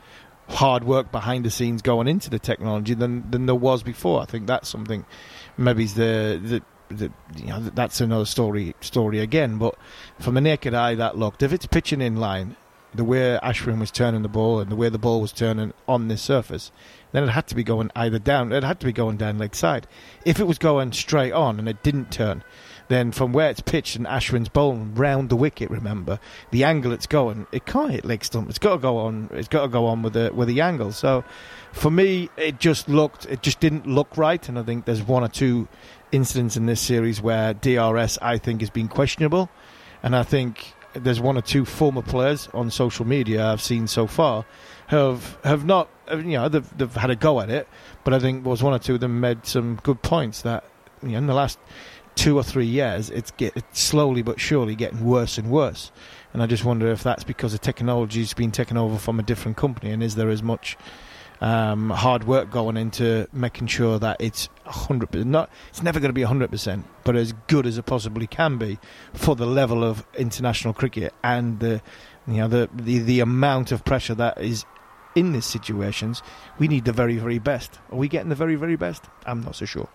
hard 0.48 0.84
work 0.84 1.12
behind 1.12 1.44
the 1.44 1.50
scenes 1.50 1.82
going 1.82 2.08
into 2.08 2.28
the 2.28 2.38
technology 2.38 2.94
than 2.94 3.30
than 3.30 3.46
there 3.46 3.54
was 3.54 3.82
before? 3.82 4.20
I 4.20 4.24
think 4.24 4.46
that's 4.46 4.68
something. 4.68 5.04
Maybe 5.56 5.86
the 5.86 6.40
the 6.42 6.62
the, 6.88 7.10
you 7.36 7.46
know, 7.46 7.60
that's 7.60 8.00
another 8.00 8.26
story 8.26 8.74
story 8.80 9.20
again. 9.20 9.58
But 9.58 9.76
from 10.18 10.36
a 10.36 10.40
naked 10.40 10.74
eye, 10.74 10.94
that 10.96 11.16
looked 11.16 11.42
if 11.42 11.52
it's 11.52 11.66
pitching 11.66 12.00
in 12.00 12.16
line 12.16 12.56
the 12.94 13.04
way 13.04 13.38
Ashwin 13.42 13.80
was 13.80 13.90
turning 13.90 14.22
the 14.22 14.28
ball 14.28 14.60
and 14.60 14.70
the 14.70 14.76
way 14.76 14.88
the 14.88 14.98
ball 14.98 15.20
was 15.20 15.32
turning 15.32 15.72
on 15.88 16.08
this 16.08 16.22
surface, 16.22 16.70
then 17.12 17.24
it 17.24 17.30
had 17.30 17.46
to 17.48 17.54
be 17.54 17.64
going 17.64 17.90
either 17.96 18.18
down. 18.18 18.52
It 18.52 18.64
had 18.64 18.80
to 18.80 18.86
be 18.86 18.92
going 18.92 19.16
down 19.16 19.38
leg 19.38 19.54
side. 19.54 19.86
If 20.24 20.40
it 20.40 20.46
was 20.46 20.58
going 20.58 20.92
straight 20.92 21.32
on 21.32 21.58
and 21.58 21.68
it 21.68 21.82
didn't 21.82 22.10
turn, 22.10 22.44
then 22.88 23.12
from 23.12 23.32
where 23.32 23.48
it's 23.48 23.60
pitched 23.60 23.96
and 23.96 24.06
Ashwin's 24.06 24.48
bowling 24.48 24.94
round 24.94 25.30
the 25.30 25.36
wicket, 25.36 25.70
remember 25.70 26.18
the 26.50 26.64
angle 26.64 26.92
it's 26.92 27.06
going, 27.06 27.46
it 27.52 27.64
can't 27.64 27.90
hit 27.90 28.04
leg 28.04 28.24
stump. 28.24 28.50
It's 28.50 28.58
got 28.58 28.72
to 28.72 28.78
go 28.78 28.98
on. 28.98 29.30
It's 29.32 29.48
got 29.48 29.62
to 29.62 29.68
go 29.68 29.86
on 29.86 30.02
with 30.02 30.12
the 30.12 30.30
with 30.34 30.48
the 30.48 30.60
angle. 30.60 30.92
So, 30.92 31.24
for 31.72 31.90
me, 31.90 32.28
it 32.36 32.58
just 32.58 32.88
looked. 32.88 33.24
It 33.26 33.42
just 33.42 33.60
didn't 33.60 33.86
look 33.86 34.16
right. 34.16 34.46
And 34.46 34.58
I 34.58 34.62
think 34.62 34.84
there's 34.84 35.02
one 35.02 35.22
or 35.22 35.28
two 35.28 35.68
incidents 36.10 36.56
in 36.56 36.66
this 36.66 36.80
series 36.80 37.22
where 37.22 37.54
DRS 37.54 38.18
I 38.20 38.36
think 38.36 38.60
has 38.60 38.70
been 38.70 38.88
questionable, 38.88 39.48
and 40.02 40.14
I 40.14 40.22
think 40.22 40.74
there's 40.94 41.20
one 41.20 41.36
or 41.36 41.42
two 41.42 41.64
former 41.64 42.02
players 42.02 42.48
on 42.52 42.70
social 42.70 43.06
media 43.06 43.46
I've 43.46 43.62
seen 43.62 43.86
so 43.86 44.06
far 44.06 44.44
have 44.88 45.38
have 45.44 45.64
not 45.64 45.88
uh, 46.10 46.16
you 46.18 46.36
know 46.36 46.48
they've, 46.48 46.76
they've 46.76 46.94
had 46.94 47.10
a 47.10 47.16
go 47.16 47.40
at 47.40 47.50
it, 47.50 47.68
but 48.04 48.12
I 48.12 48.18
think 48.18 48.44
was 48.44 48.62
one 48.62 48.74
or 48.74 48.78
two 48.78 48.94
of 48.94 49.00
them 49.00 49.20
made 49.20 49.46
some 49.46 49.76
good 49.82 50.02
points 50.02 50.42
that 50.42 50.64
you 51.02 51.10
know, 51.10 51.18
in 51.18 51.26
the 51.26 51.34
last 51.34 51.58
two 52.14 52.36
or 52.36 52.42
three 52.42 52.66
years 52.66 53.08
it's 53.08 53.30
get 53.32 53.56
it's 53.56 53.80
slowly 53.80 54.20
but 54.20 54.38
surely 54.38 54.74
getting 54.74 55.04
worse 55.04 55.38
and 55.38 55.50
worse, 55.50 55.90
and 56.32 56.42
I 56.42 56.46
just 56.46 56.64
wonder 56.64 56.90
if 56.90 57.02
that's 57.02 57.24
because 57.24 57.52
the 57.52 57.58
technology's 57.58 58.34
been 58.34 58.52
taken 58.52 58.76
over 58.76 58.98
from 58.98 59.18
a 59.18 59.22
different 59.22 59.56
company 59.56 59.92
and 59.92 60.02
is 60.02 60.14
there 60.14 60.30
as 60.30 60.42
much 60.42 60.76
um, 61.42 61.90
hard 61.90 62.22
work 62.24 62.50
going 62.50 62.76
into 62.76 63.26
making 63.32 63.66
sure 63.66 63.98
that 63.98 64.16
it's 64.20 64.48
hundred 64.64 65.10
percent. 65.10 65.28
Not 65.28 65.50
it's 65.68 65.82
never 65.82 65.98
going 65.98 66.08
to 66.10 66.14
be 66.14 66.22
hundred 66.22 66.50
percent, 66.50 66.86
but 67.02 67.16
as 67.16 67.34
good 67.48 67.66
as 67.66 67.76
it 67.76 67.82
possibly 67.84 68.28
can 68.28 68.58
be 68.58 68.78
for 69.12 69.34
the 69.34 69.44
level 69.44 69.82
of 69.82 70.06
international 70.16 70.72
cricket 70.72 71.12
and 71.24 71.58
the 71.58 71.82
you 72.28 72.34
know 72.34 72.48
the 72.48 72.70
the, 72.72 73.00
the 73.00 73.18
amount 73.18 73.72
of 73.72 73.84
pressure 73.84 74.14
that 74.14 74.40
is 74.40 74.64
in 75.16 75.32
these 75.32 75.44
situations, 75.44 76.22
we 76.58 76.68
need 76.68 76.86
the 76.86 76.92
very, 76.92 77.18
very 77.18 77.38
best. 77.38 77.78
Are 77.90 77.98
we 77.98 78.08
getting 78.08 78.30
the 78.30 78.34
very, 78.34 78.54
very 78.54 78.76
best? 78.76 79.04
I'm 79.26 79.42
not 79.42 79.56
so 79.56 79.66
sure. 79.66 79.86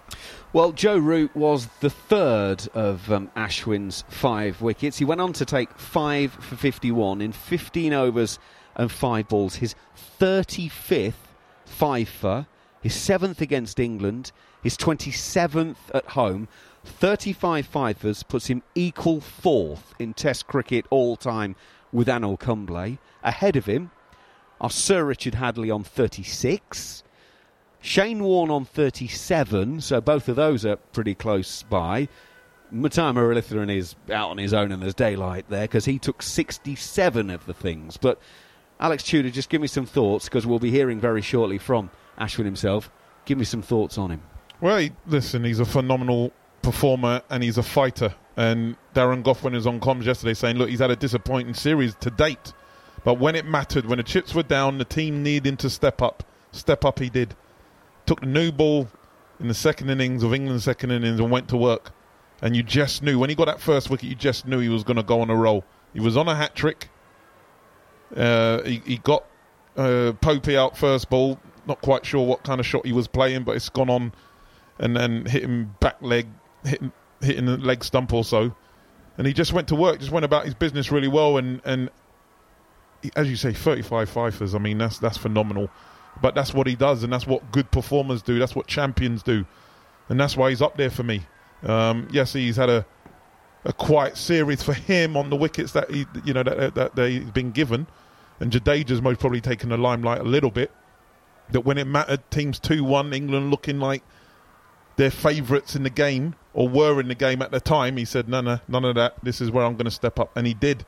Well, 0.54 0.74
Joe 0.74 1.00
Root 1.00 1.36
was 1.36 1.68
the 1.80 1.90
third 1.90 2.68
of 2.76 3.12
um, 3.12 3.32
Ashwin's 3.36 4.04
five 4.10 4.62
wickets. 4.62 5.00
He 5.00 5.06
went 5.06 5.20
on 5.20 5.34
to 5.34 5.46
take 5.46 5.76
five 5.80 6.34
for 6.34 6.56
51 6.56 7.22
in 7.22 7.32
15 7.32 7.94
overs 7.94 8.38
and 8.76 8.92
five 8.92 9.28
balls. 9.28 9.56
His 9.56 9.74
35th 10.20 11.14
five 11.68 12.10
for, 12.10 12.48
his 12.82 12.96
seventh 12.96 13.42
against 13.42 13.80
England, 13.80 14.32
his 14.64 14.78
27th 14.78 15.78
at 15.94 16.06
home. 16.06 16.48
35 16.84 17.66
fifers 17.66 18.24
puts 18.24 18.48
him 18.48 18.64
equal 18.74 19.20
fourth 19.20 19.94
in 20.00 20.14
Test 20.14 20.48
cricket 20.48 20.86
all 20.90 21.16
time 21.18 21.56
with 21.92 22.08
Anil 22.08 22.40
Kumble. 22.40 22.98
Ahead 23.24 23.56
of 23.56 23.66
him, 23.66 23.92
are 24.60 24.70
Sir 24.70 25.04
Richard 25.04 25.36
Hadlee 25.36 25.74
on 25.74 25.84
36, 25.84 27.04
Shane 27.80 28.24
Warne 28.24 28.50
on 28.50 28.66
37, 28.66 29.82
so 29.82 30.02
both 30.02 30.28
of 30.28 30.36
those 30.36 30.66
are 30.66 30.78
pretty 30.78 31.14
close 31.14 31.64
by. 31.64 32.08
Muttiah 32.74 33.14
Muralitharan 33.14 33.74
is 33.74 33.96
out 34.12 34.32
on 34.32 34.38
his 34.38 34.54
own 34.54 34.72
and 34.72 34.82
there's 34.82 34.94
daylight 34.94 35.46
there 35.48 35.62
because 35.64 35.86
he 35.86 36.00
took 36.00 36.22
67 36.22 37.30
of 37.30 37.46
the 37.46 37.54
things. 37.54 37.96
But 37.98 38.20
Alex 38.80 39.04
Tudor, 39.04 39.30
just 39.30 39.50
give 39.50 39.62
me 39.62 39.68
some 39.68 39.86
thoughts 39.86 40.26
because 40.26 40.46
we'll 40.46 40.60
be 40.60 40.72
hearing 40.72 41.00
very 41.00 41.22
shortly 41.22 41.58
from 41.58 41.90
Ashwin 42.20 42.46
himself. 42.46 42.92
Give 43.26 43.38
me 43.38 43.44
some 43.44 43.62
thoughts 43.62 43.98
on 43.98 44.12
him. 44.12 44.22
Well, 44.62 44.78
he, 44.78 44.92
listen, 45.06 45.44
he's 45.44 45.60
a 45.60 45.66
phenomenal 45.66 46.32
performer 46.62 47.22
and 47.30 47.44
he's 47.44 47.58
a 47.58 47.64
fighter. 47.64 48.14
And 48.36 48.76
Darren 48.94 49.24
Gough 49.24 49.44
was 49.44 49.66
on 49.66 49.80
comms 49.80 50.06
yesterday 50.06 50.34
saying, 50.34 50.58
look, 50.58 50.70
he's 50.70 50.80
had 50.80 50.92
a 50.92 50.96
disappointing 50.96 51.56
series 51.56 51.96
to 51.96 52.12
date. 52.12 52.54
But 53.04 53.16
when 53.16 53.36
it 53.36 53.46
mattered, 53.46 53.86
when 53.86 53.98
the 53.98 54.04
chips 54.04 54.36
were 54.36 54.44
down, 54.44 54.78
the 54.78 54.86
team 54.86 55.24
needed 55.24 55.48
him 55.48 55.58
to 55.58 55.70
step 55.70 56.02
up. 56.02 56.24
Step 56.52 56.86
up, 56.86 57.00
he 57.00 57.10
did. 57.10 57.36
Took 58.06 58.22
the 58.22 58.28
new 58.28 58.52
ball 58.52 58.88
in 59.40 59.48
the 59.48 59.54
second 59.54 59.90
innings 59.90 60.24
of 60.24 60.34
England's 60.34 60.64
second 60.64 60.92
innings 60.92 61.20
and 61.20 61.32
went 61.32 61.48
to 61.50 61.58
work. 61.58 61.92
And 62.42 62.56
you 62.56 62.64
just 62.64 63.02
knew 63.02 63.18
when 63.18 63.30
he 63.30 63.36
got 63.36 63.46
that 63.46 63.60
first 63.60 63.90
wicket, 63.90 64.10
you 64.10 64.16
just 64.16 64.46
knew 64.48 64.60
he 64.60 64.70
was 64.70 64.84
going 64.84 64.98
to 64.98 65.04
go 65.04 65.22
on 65.22 65.30
a 65.30 65.36
roll. 65.36 65.64
He 65.94 66.00
was 66.00 66.16
on 66.16 66.28
a 66.28 66.36
hat 66.36 66.56
trick. 66.56 66.90
Uh, 68.16 68.62
he, 68.64 68.82
he, 68.86 68.98
got 68.98 69.26
uh, 69.76 70.14
Popey 70.22 70.56
out 70.56 70.78
first 70.78 71.10
ball. 71.10 71.40
Not 71.66 71.82
quite 71.82 72.06
sure 72.06 72.26
what 72.26 72.44
kind 72.44 72.60
of 72.60 72.66
shot 72.66 72.86
he 72.86 72.94
was 72.94 73.08
playing, 73.08 73.44
but 73.44 73.56
it's 73.56 73.70
gone 73.70 73.90
on 73.90 74.14
and 74.80 74.96
then 74.96 75.26
hit 75.26 75.44
him 75.44 75.76
back 75.80 76.02
leg, 76.02 76.28
hitting 76.64 76.92
hitting 77.22 77.46
the 77.46 77.58
leg 77.58 77.84
stump 77.84 78.14
or 78.14 78.24
so. 78.24 78.56
And 79.18 79.26
he 79.26 79.34
just 79.34 79.52
went 79.52 79.68
to 79.70 79.76
work, 79.76 80.00
just 80.00 80.12
went 80.12 80.26
about 80.26 80.46
his 80.46 80.54
business 80.54 80.92
really 80.92 81.08
well. 81.08 81.38
And, 81.38 81.62
and 81.66 81.90
as 83.16 83.30
you 83.30 83.36
say, 83.36 83.54
35 83.54 84.10
fifers. 84.10 84.56
I 84.56 84.60
mean, 84.60 84.78
that's 84.78 85.00
that's 85.00 85.18
phenomenal. 85.18 85.70
But 86.22 86.34
that's 86.34 86.54
what 86.54 86.66
he 86.66 86.76
does, 86.76 87.04
and 87.04 87.14
that's 87.14 87.28
what 87.28 87.52
good 87.52 87.70
performers 87.70 88.24
do. 88.24 88.40
That's 88.40 88.56
what 88.56 88.66
champions 88.66 89.22
do, 89.22 89.46
and 90.10 90.20
that's 90.20 90.36
why 90.36 90.50
he's 90.50 90.64
up 90.64 90.76
there 90.76 90.90
for 90.90 91.04
me. 91.04 91.22
Um, 91.64 92.08
yes, 92.12 92.34
he's 92.34 92.56
had 92.56 92.70
a 92.70 92.86
a 93.66 93.74
quiet 93.74 94.18
series 94.18 94.64
for 94.64 94.74
him 94.74 95.18
on 95.18 95.30
the 95.30 95.36
wickets 95.36 95.74
that 95.74 95.92
he, 95.92 96.06
you 96.24 96.34
know, 96.34 96.42
that, 96.44 96.74
that, 96.76 96.96
that 96.96 97.10
he's 97.10 97.30
been 97.32 97.52
given, 97.52 97.86
and 98.40 98.52
Jadeja's 98.52 99.02
most 99.02 99.20
probably 99.20 99.42
taken 99.42 99.70
the 99.70 99.78
limelight 99.78 100.22
a 100.22 100.26
little 100.26 100.52
bit. 100.52 100.72
That 101.52 101.62
when 101.62 101.78
it 101.78 101.88
mattered, 101.88 102.30
teams 102.30 102.60
two 102.60 102.84
one, 102.84 103.14
England 103.14 103.52
looking 103.52 103.80
like 103.80 104.04
their 104.98 105.12
favourites 105.12 105.76
in 105.76 105.84
the 105.84 105.90
game 105.90 106.36
or 106.54 106.68
were 106.68 107.00
in 107.00 107.08
the 107.08 107.16
game 107.16 107.42
at 107.42 107.52
the 107.52 107.60
time. 107.60 107.98
He 107.98 108.06
said, 108.06 108.28
"No, 108.28 108.42
no, 108.42 108.60
none 108.68 108.84
of 108.84 108.96
that. 108.96 109.16
This 109.24 109.40
is 109.40 109.50
where 109.50 109.66
I'm 109.66 109.74
going 109.74 109.86
to 109.86 109.92
step 109.92 110.20
up," 110.20 110.36
and 110.36 110.46
he 110.46 110.54
did 110.54 110.86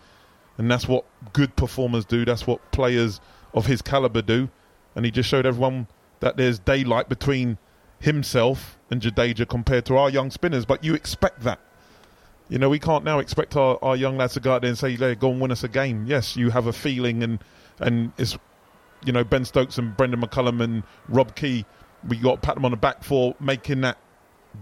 and 0.60 0.70
that's 0.70 0.90
what 0.90 1.06
good 1.32 1.56
performers 1.56 2.04
do. 2.04 2.26
That's 2.26 2.46
what 2.46 2.72
players 2.74 3.22
of 3.54 3.66
his 3.66 3.82
caliber 3.82 4.22
do, 4.22 4.50
and 4.94 5.06
he 5.06 5.10
just 5.10 5.30
showed 5.30 5.46
everyone 5.46 5.88
that 6.20 6.36
there's 6.36 6.60
daylight 6.60 7.08
between 7.08 7.58
himself 7.98 8.78
and 8.92 9.02
Jadeja 9.02 9.48
compared 9.48 9.86
to 9.86 9.96
our 9.96 10.10
young 10.10 10.30
spinners. 10.30 10.66
But 10.66 10.84
you 10.84 10.94
expect 10.94 11.44
that. 11.44 11.60
You 12.50 12.58
know, 12.58 12.70
we 12.70 12.80
can't 12.80 13.04
now 13.04 13.20
expect 13.20 13.56
our, 13.56 13.78
our 13.84 13.96
young 13.96 14.18
lads 14.18 14.34
to 14.34 14.40
go 14.40 14.54
out 14.54 14.62
there 14.62 14.70
and 14.70 14.78
say, 14.78 14.96
"Hey, 14.96 15.16
go 15.16 15.32
and 15.32 15.40
win 15.40 15.52
us 15.52 15.64
a 15.64 15.68
game." 15.68 16.06
Yes, 16.08 16.36
you 16.36 16.50
have 16.50 16.66
a 16.66 16.74
feeling, 16.74 17.24
and 17.24 17.40
and 17.80 18.12
it's 18.18 18.38
you 19.06 19.14
know 19.14 19.24
Ben 19.24 19.46
Stokes 19.46 19.78
and 19.78 19.96
Brendon 19.96 20.20
McCullum 20.22 20.62
and 20.62 20.84
Rob 21.08 21.36
Key. 21.36 21.66
We 22.08 22.18
got 22.18 22.42
pat 22.42 22.56
them 22.56 22.66
on 22.66 22.72
the 22.72 22.78
back 22.78 23.04
for 23.04 23.36
making 23.40 23.82
that 23.82 23.98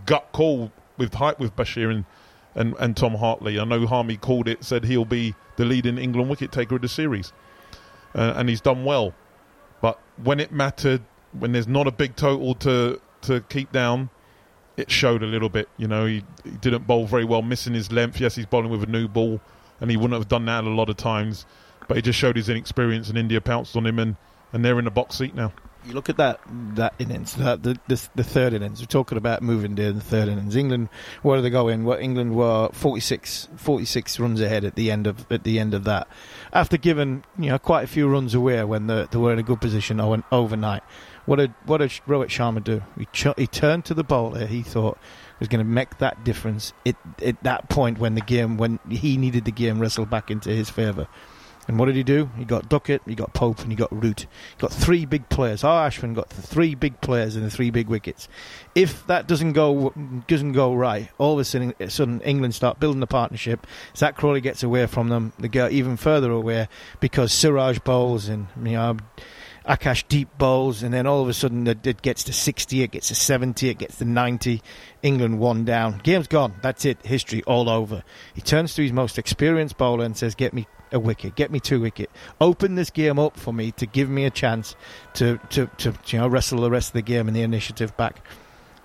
gut 0.05 0.27
call 0.33 0.71
with 0.97 1.13
hype 1.13 1.39
with 1.39 1.55
Bashir 1.55 1.89
and 1.91 2.05
and, 2.55 2.75
and 2.79 2.97
Tom 2.97 3.15
Hartley. 3.15 3.59
I 3.59 3.63
know 3.63 3.85
Harmy 3.85 4.17
called 4.17 4.47
it, 4.47 4.63
said 4.63 4.83
he'll 4.83 5.05
be 5.05 5.35
the 5.55 5.63
leading 5.63 5.97
England 5.97 6.29
wicket 6.29 6.51
taker 6.51 6.75
of 6.75 6.81
the 6.81 6.89
series, 6.89 7.31
uh, 8.15 8.33
and 8.35 8.49
he's 8.49 8.61
done 8.61 8.83
well. 8.83 9.13
But 9.79 9.99
when 10.21 10.39
it 10.39 10.51
mattered, 10.51 11.03
when 11.31 11.51
there's 11.51 11.67
not 11.67 11.87
a 11.87 11.91
big 11.91 12.15
total 12.15 12.55
to 12.55 12.99
to 13.21 13.41
keep 13.41 13.71
down, 13.71 14.09
it 14.77 14.89
showed 14.89 15.23
a 15.23 15.25
little 15.25 15.49
bit. 15.49 15.67
You 15.77 15.87
know, 15.87 16.05
he, 16.05 16.23
he 16.43 16.51
didn't 16.51 16.87
bowl 16.87 17.05
very 17.05 17.25
well, 17.25 17.41
missing 17.41 17.73
his 17.73 17.91
length. 17.91 18.19
Yes, 18.21 18.35
he's 18.35 18.45
bowling 18.45 18.71
with 18.71 18.83
a 18.83 18.87
new 18.87 19.07
ball, 19.07 19.41
and 19.81 19.91
he 19.91 19.97
wouldn't 19.97 20.17
have 20.17 20.29
done 20.29 20.45
that 20.45 20.63
a 20.63 20.69
lot 20.69 20.89
of 20.89 20.97
times. 20.97 21.45
But 21.87 21.97
he 21.97 22.01
just 22.01 22.19
showed 22.19 22.35
his 22.35 22.47
inexperience, 22.47 23.09
and 23.09 23.17
India 23.17 23.41
pounced 23.41 23.75
on 23.75 23.85
him, 23.85 23.99
and, 23.99 24.15
and 24.53 24.63
they're 24.63 24.79
in 24.79 24.85
the 24.85 24.91
box 24.91 25.17
seat 25.17 25.35
now 25.35 25.51
you 25.87 25.93
look 25.93 26.09
at 26.09 26.17
that 26.17 26.39
that 26.75 26.93
innings, 26.99 27.35
that, 27.35 27.63
the, 27.63 27.79
the, 27.87 28.09
the 28.15 28.23
third 28.23 28.53
innings. 28.53 28.81
We're 28.81 28.87
talking 28.87 29.17
about 29.17 29.41
moving 29.41 29.75
there 29.75 29.91
the 29.91 30.01
third 30.01 30.27
innings. 30.27 30.55
England, 30.55 30.89
where 31.21 31.37
do 31.37 31.41
they 31.41 31.49
go 31.49 31.67
in? 31.69 31.85
Well, 31.85 31.97
England 31.97 32.35
were 32.35 32.69
46, 32.73 33.47
46 33.55 34.19
runs 34.19 34.41
ahead 34.41 34.65
at 34.65 34.75
the 34.75 34.91
end 34.91 35.07
of 35.07 35.25
at 35.31 35.43
the 35.43 35.59
end 35.59 35.73
of 35.73 35.85
that, 35.85 36.07
after 36.51 36.77
giving 36.77 37.23
you 37.39 37.49
know 37.49 37.59
quite 37.59 37.83
a 37.83 37.87
few 37.87 38.07
runs 38.07 38.33
away 38.33 38.63
when 38.63 38.87
they, 38.87 39.07
they 39.09 39.17
were 39.17 39.33
in 39.33 39.39
a 39.39 39.43
good 39.43 39.61
position 39.61 40.01
overnight. 40.31 40.83
What 41.27 41.35
did 41.35 41.53
what 41.65 41.79
did 41.79 41.89
Rohit 42.07 42.29
Sharma 42.29 42.63
do? 42.63 42.81
He 42.97 43.05
ch- 43.11 43.35
he 43.37 43.47
turned 43.47 43.83
to 43.85 43.93
the 43.93 44.03
bowler. 44.03 44.47
He 44.47 44.63
thought 44.63 44.97
was 45.39 45.49
going 45.49 45.59
to 45.59 45.69
make 45.69 45.97
that 45.97 46.23
difference. 46.23 46.71
It 46.85 46.95
at 47.21 47.43
that 47.43 47.69
point 47.69 47.99
when 47.99 48.15
the 48.15 48.21
game 48.21 48.55
when 48.55 48.79
he 48.89 49.17
needed 49.17 49.43
the 49.43 49.51
game 49.51 49.79
wrestled 49.79 50.09
back 50.09 50.31
into 50.31 50.49
his 50.51 50.69
favour. 50.69 51.05
And 51.67 51.77
what 51.77 51.87
did 51.87 51.97
he 51.97 52.03
do? 52.03 52.31
He 52.37 52.45
got 52.45 52.69
Duckett, 52.69 53.01
he 53.05 53.13
got 53.13 53.33
Pope, 53.33 53.59
and 53.59 53.69
he 53.69 53.75
got 53.75 53.91
Root. 53.91 54.21
He 54.21 54.27
got 54.57 54.71
three 54.71 55.05
big 55.05 55.27
players. 55.27 55.63
Ashwin 55.63 56.15
got 56.15 56.29
the 56.29 56.41
three 56.41 56.75
big 56.75 57.01
players 57.01 57.35
and 57.35 57.45
the 57.45 57.49
three 57.49 57.71
big 57.71 57.89
wickets. 57.89 58.29
If 58.73 59.05
that 59.07 59.27
doesn't 59.27 59.51
go 59.51 59.91
doesn't 60.27 60.53
go 60.53 60.73
right, 60.73 61.09
all 61.17 61.33
of 61.33 61.39
a 61.39 61.43
sudden, 61.43 61.73
sudden 61.89 62.21
England 62.21 62.55
start 62.55 62.79
building 62.79 63.03
a 63.03 63.07
partnership. 63.07 63.67
Zak 63.97 64.15
Crawley 64.15 64.39
gets 64.39 64.63
away 64.63 64.85
from 64.85 65.09
them. 65.09 65.33
They 65.39 65.49
get 65.49 65.73
even 65.73 65.97
further 65.97 66.31
away 66.31 66.69
because 67.01 67.33
Siraj 67.33 67.79
bowls 67.79 68.29
and 68.29 68.47
you 68.55 68.71
know. 68.71 68.97
Akash 69.67 70.07
Deep 70.07 70.29
bowls, 70.37 70.81
and 70.81 70.93
then 70.93 71.05
all 71.05 71.21
of 71.21 71.27
a 71.27 71.33
sudden 71.33 71.67
it 71.67 72.01
gets 72.01 72.23
to 72.23 72.33
60, 72.33 72.83
it 72.83 72.91
gets 72.91 73.09
to 73.09 73.15
70, 73.15 73.69
it 73.69 73.77
gets 73.77 73.97
to 73.97 74.05
90. 74.05 74.61
England 75.03 75.39
one 75.39 75.65
down. 75.65 75.99
Game's 76.03 76.27
gone. 76.27 76.55
That's 76.61 76.85
it. 76.85 77.05
History 77.05 77.43
all 77.43 77.69
over. 77.69 78.03
He 78.33 78.41
turns 78.41 78.73
to 78.75 78.83
his 78.83 78.93
most 78.93 79.17
experienced 79.17 79.77
bowler 79.77 80.05
and 80.05 80.15
says, 80.15 80.35
Get 80.35 80.53
me 80.53 80.67
a 80.91 80.99
wicket, 80.99 81.35
get 81.35 81.51
me 81.51 81.59
two 81.59 81.81
wicket, 81.81 82.09
open 82.39 82.75
this 82.75 82.89
game 82.89 83.19
up 83.19 83.37
for 83.37 83.53
me 83.53 83.71
to 83.73 83.85
give 83.85 84.09
me 84.09 84.23
a 84.23 84.29
chance 84.29 84.75
to, 85.13 85.37
to, 85.49 85.69
to 85.77 85.93
you 86.07 86.19
know 86.19 86.27
wrestle 86.27 86.61
the 86.61 86.71
rest 86.71 86.89
of 86.89 86.93
the 86.93 87.01
game 87.01 87.27
and 87.27 87.35
the 87.35 87.41
initiative 87.41 87.95
back. 87.97 88.25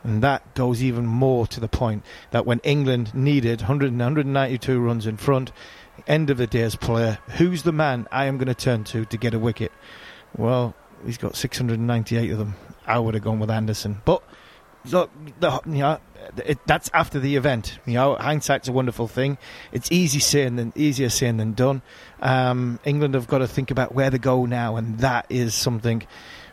And 0.05 0.23
that 0.23 0.55
goes 0.55 0.83
even 0.83 1.07
more 1.07 1.47
to 1.47 1.61
the 1.61 1.69
point 1.69 2.05
that 2.33 2.45
when 2.45 2.59
England 2.65 3.15
needed 3.15 3.61
100, 3.61 3.93
192 3.93 4.81
runs 4.81 5.07
in 5.07 5.17
front, 5.17 5.53
end 6.09 6.29
of 6.29 6.39
the 6.39 6.47
day's 6.49 6.75
player, 6.75 7.19
who's 7.37 7.63
the 7.63 7.73
man 7.73 8.09
I 8.11 8.25
am 8.25 8.37
going 8.37 8.49
to 8.49 8.55
turn 8.55 8.83
to 8.85 9.05
to 9.05 9.17
get 9.17 9.35
a 9.35 9.39
wicket? 9.39 9.71
Well, 10.37 10.75
he's 11.05 11.19
got 11.19 11.37
698 11.37 12.31
of 12.31 12.39
them. 12.39 12.55
I 12.87 12.99
would 12.99 13.15
have 13.15 13.23
gone 13.23 13.39
with 13.39 13.51
Anderson. 13.51 14.01
But 14.05 14.23
look, 14.91 15.11
the, 15.41 15.61
you 15.67 15.79
know, 15.79 16.01
it, 16.45 16.59
that's 16.67 16.91
after 16.95 17.19
the 17.19 17.37
event. 17.37 17.79
You 17.87 17.95
know, 17.95 18.17
hindsight's 18.17 18.69
a 18.69 18.73
wonderful 18.73 19.09
thing. 19.09 19.39
It's 19.73 19.91
easy 19.93 20.19
saying 20.19 20.57
than 20.57 20.73
easier 20.75 21.09
saying 21.09 21.37
than 21.37 21.53
done. 21.53 21.83
Um, 22.21 22.81
England 22.85 23.15
have 23.15 23.29
got 23.29 23.39
to 23.39 23.49
think 23.49 23.71
about 23.71 23.95
where 23.95 24.11
they 24.11 24.19
go 24.19 24.47
now, 24.47 24.77
and 24.77 24.99
that 24.99 25.27
is 25.29 25.55
something 25.55 26.07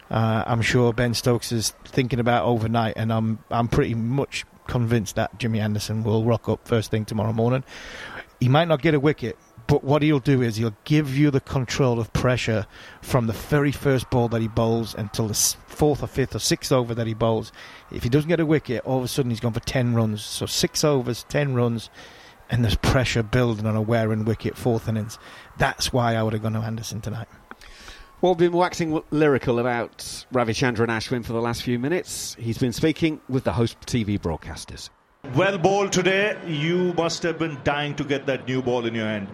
uh, 0.09 0.43
I'm 0.47 0.61
sure 0.61 0.91
Ben 0.91 1.13
Stokes 1.13 1.51
is 1.51 1.71
thinking 1.85 2.19
about 2.19 2.45
overnight. 2.45 2.93
And 2.97 3.13
I'm 3.13 3.39
I'm 3.49 3.67
pretty 3.67 3.95
much 3.95 4.45
convinced 4.67 5.15
that 5.15 5.37
Jimmy 5.37 5.59
Anderson 5.59 6.03
will 6.03 6.23
rock 6.23 6.49
up 6.49 6.67
first 6.67 6.91
thing 6.91 7.05
tomorrow 7.05 7.33
morning. 7.33 7.63
He 8.39 8.49
might 8.49 8.67
not 8.67 8.81
get 8.81 8.93
a 8.93 8.99
wicket, 8.99 9.37
but 9.69 9.84
what 9.84 10.01
he'll 10.01 10.19
do 10.19 10.41
is 10.41 10.55
he'll 10.55 10.75
give 10.84 11.15
you 11.15 11.29
the 11.29 11.39
control 11.39 11.99
of 11.99 12.12
pressure 12.12 12.65
from 13.03 13.27
the 13.27 13.34
very 13.34 13.71
first 13.71 14.10
ball 14.10 14.27
that 14.29 14.41
he 14.41 14.47
bowls 14.47 14.95
until 14.95 15.27
the 15.27 15.36
fourth 15.36 16.01
or 16.01 16.08
fifth 16.08 16.34
or 16.34 16.39
sixth 16.39 16.71
over 16.71 16.95
that 16.95 17.05
he 17.05 17.13
bowls. 17.13 17.51
If 17.91 18.01
he 18.01 18.10
doesn't 18.10 18.29
get 18.29 18.39
a 18.39 18.47
wicket, 18.47 18.84
all 18.84 18.97
of 18.97 19.03
a 19.03 19.08
sudden 19.08 19.29
he's 19.29 19.39
gone 19.39 19.53
for 19.53 19.60
10 19.60 19.93
runs. 19.93 20.23
So 20.23 20.47
six 20.47 20.84
overs, 20.84 21.23
10 21.29 21.53
runs, 21.53 21.91
and 22.49 22.63
there's 22.63 22.77
pressure 22.77 23.21
building 23.21 23.67
on 23.67 23.75
a 23.75 23.82
wearing 23.82 24.25
wicket, 24.25 24.58
fourth 24.58 24.89
innings. 24.89 25.19
That's 25.60 25.93
why 25.93 26.15
I 26.15 26.23
would 26.23 26.34
have 26.34 26.41
gone 26.41 26.53
to 26.53 26.60
Anderson 26.60 26.99
tonight. 26.99 27.27
Well, 28.21 28.34
we've 28.34 28.49
been 28.49 28.58
waxing 28.58 28.99
lyrical 29.12 29.60
about 29.60 29.99
Ravichandran 30.34 30.88
Ashwin 30.88 31.23
for 31.23 31.34
the 31.34 31.41
last 31.41 31.62
few 31.62 31.77
minutes. 31.77 32.36
He's 32.39 32.58
been 32.58 32.73
speaking 32.73 33.21
with 33.29 33.43
the 33.43 33.53
host 33.53 33.79
TV 33.82 34.19
broadcasters. 34.19 34.89
Well 35.36 35.58
bowled 35.58 35.91
today. 35.91 36.38
You 36.47 36.93
must 36.93 37.21
have 37.23 37.38
been 37.38 37.60
dying 37.63 37.93
to 37.95 38.03
get 38.03 38.25
that 38.25 38.47
new 38.47 38.62
ball 38.63 38.86
in 38.86 38.95
your 38.95 39.05
hand. 39.05 39.27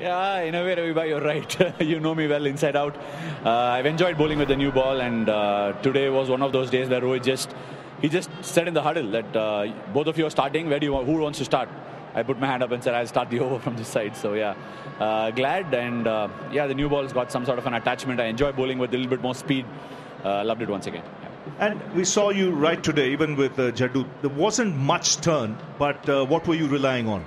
Yeah, 0.00 0.40
in 0.40 0.54
a 0.54 0.64
way, 0.64 0.74
Ravi, 0.74 1.08
you're 1.10 1.20
right. 1.20 1.80
you 1.80 2.00
know 2.00 2.14
me 2.14 2.26
well 2.26 2.46
inside 2.46 2.74
out. 2.74 2.96
Uh, 3.44 3.50
I've 3.50 3.84
enjoyed 3.84 4.16
bowling 4.16 4.38
with 4.38 4.48
the 4.48 4.56
new 4.56 4.72
ball, 4.72 4.98
and 4.98 5.28
uh, 5.28 5.74
today 5.82 6.08
was 6.08 6.30
one 6.30 6.40
of 6.40 6.52
those 6.52 6.70
days 6.70 6.88
where 6.88 7.02
Rohit 7.02 7.22
just 7.22 7.54
he 8.00 8.08
just 8.08 8.30
said 8.40 8.66
in 8.66 8.72
the 8.72 8.80
huddle 8.80 9.10
that 9.10 9.36
uh, 9.36 9.70
both 9.92 10.06
of 10.06 10.16
you 10.16 10.24
are 10.24 10.30
starting. 10.30 10.70
Where 10.70 10.80
do 10.80 10.86
you 10.86 10.94
want, 10.94 11.06
who 11.06 11.18
wants 11.18 11.38
to 11.40 11.44
start? 11.44 11.68
I 12.14 12.22
put 12.22 12.40
my 12.40 12.46
hand 12.46 12.62
up 12.62 12.70
and 12.70 12.82
said 12.82 12.94
I'll 12.94 13.06
start 13.06 13.28
the 13.28 13.40
over 13.46 13.58
from 13.58 13.76
this 13.76 13.88
side. 13.88 14.16
So 14.16 14.32
yeah, 14.32 14.54
uh, 14.98 15.32
glad 15.32 15.74
and 15.74 16.06
uh, 16.06 16.28
yeah, 16.50 16.66
the 16.66 16.74
new 16.74 16.88
ball's 16.88 17.12
got 17.12 17.30
some 17.30 17.44
sort 17.44 17.58
of 17.58 17.66
an 17.66 17.74
attachment. 17.74 18.20
I 18.20 18.24
enjoy 18.24 18.52
bowling 18.52 18.78
with 18.78 18.94
a 18.94 18.96
little 18.96 19.10
bit 19.10 19.20
more 19.20 19.34
speed. 19.34 19.66
Uh, 20.24 20.44
loved 20.44 20.62
it 20.62 20.70
once 20.70 20.86
again. 20.86 21.04
And 21.58 21.78
we 21.92 22.04
saw 22.04 22.30
you 22.30 22.52
right 22.52 22.82
today, 22.82 23.12
even 23.12 23.36
with 23.36 23.58
uh, 23.58 23.70
Jaddu. 23.72 24.08
There 24.22 24.30
wasn't 24.30 24.76
much 24.76 25.18
turn, 25.18 25.58
but 25.78 26.08
what 26.26 26.46
were 26.46 26.54
you 26.54 26.68
relying 26.68 27.06
on? 27.06 27.22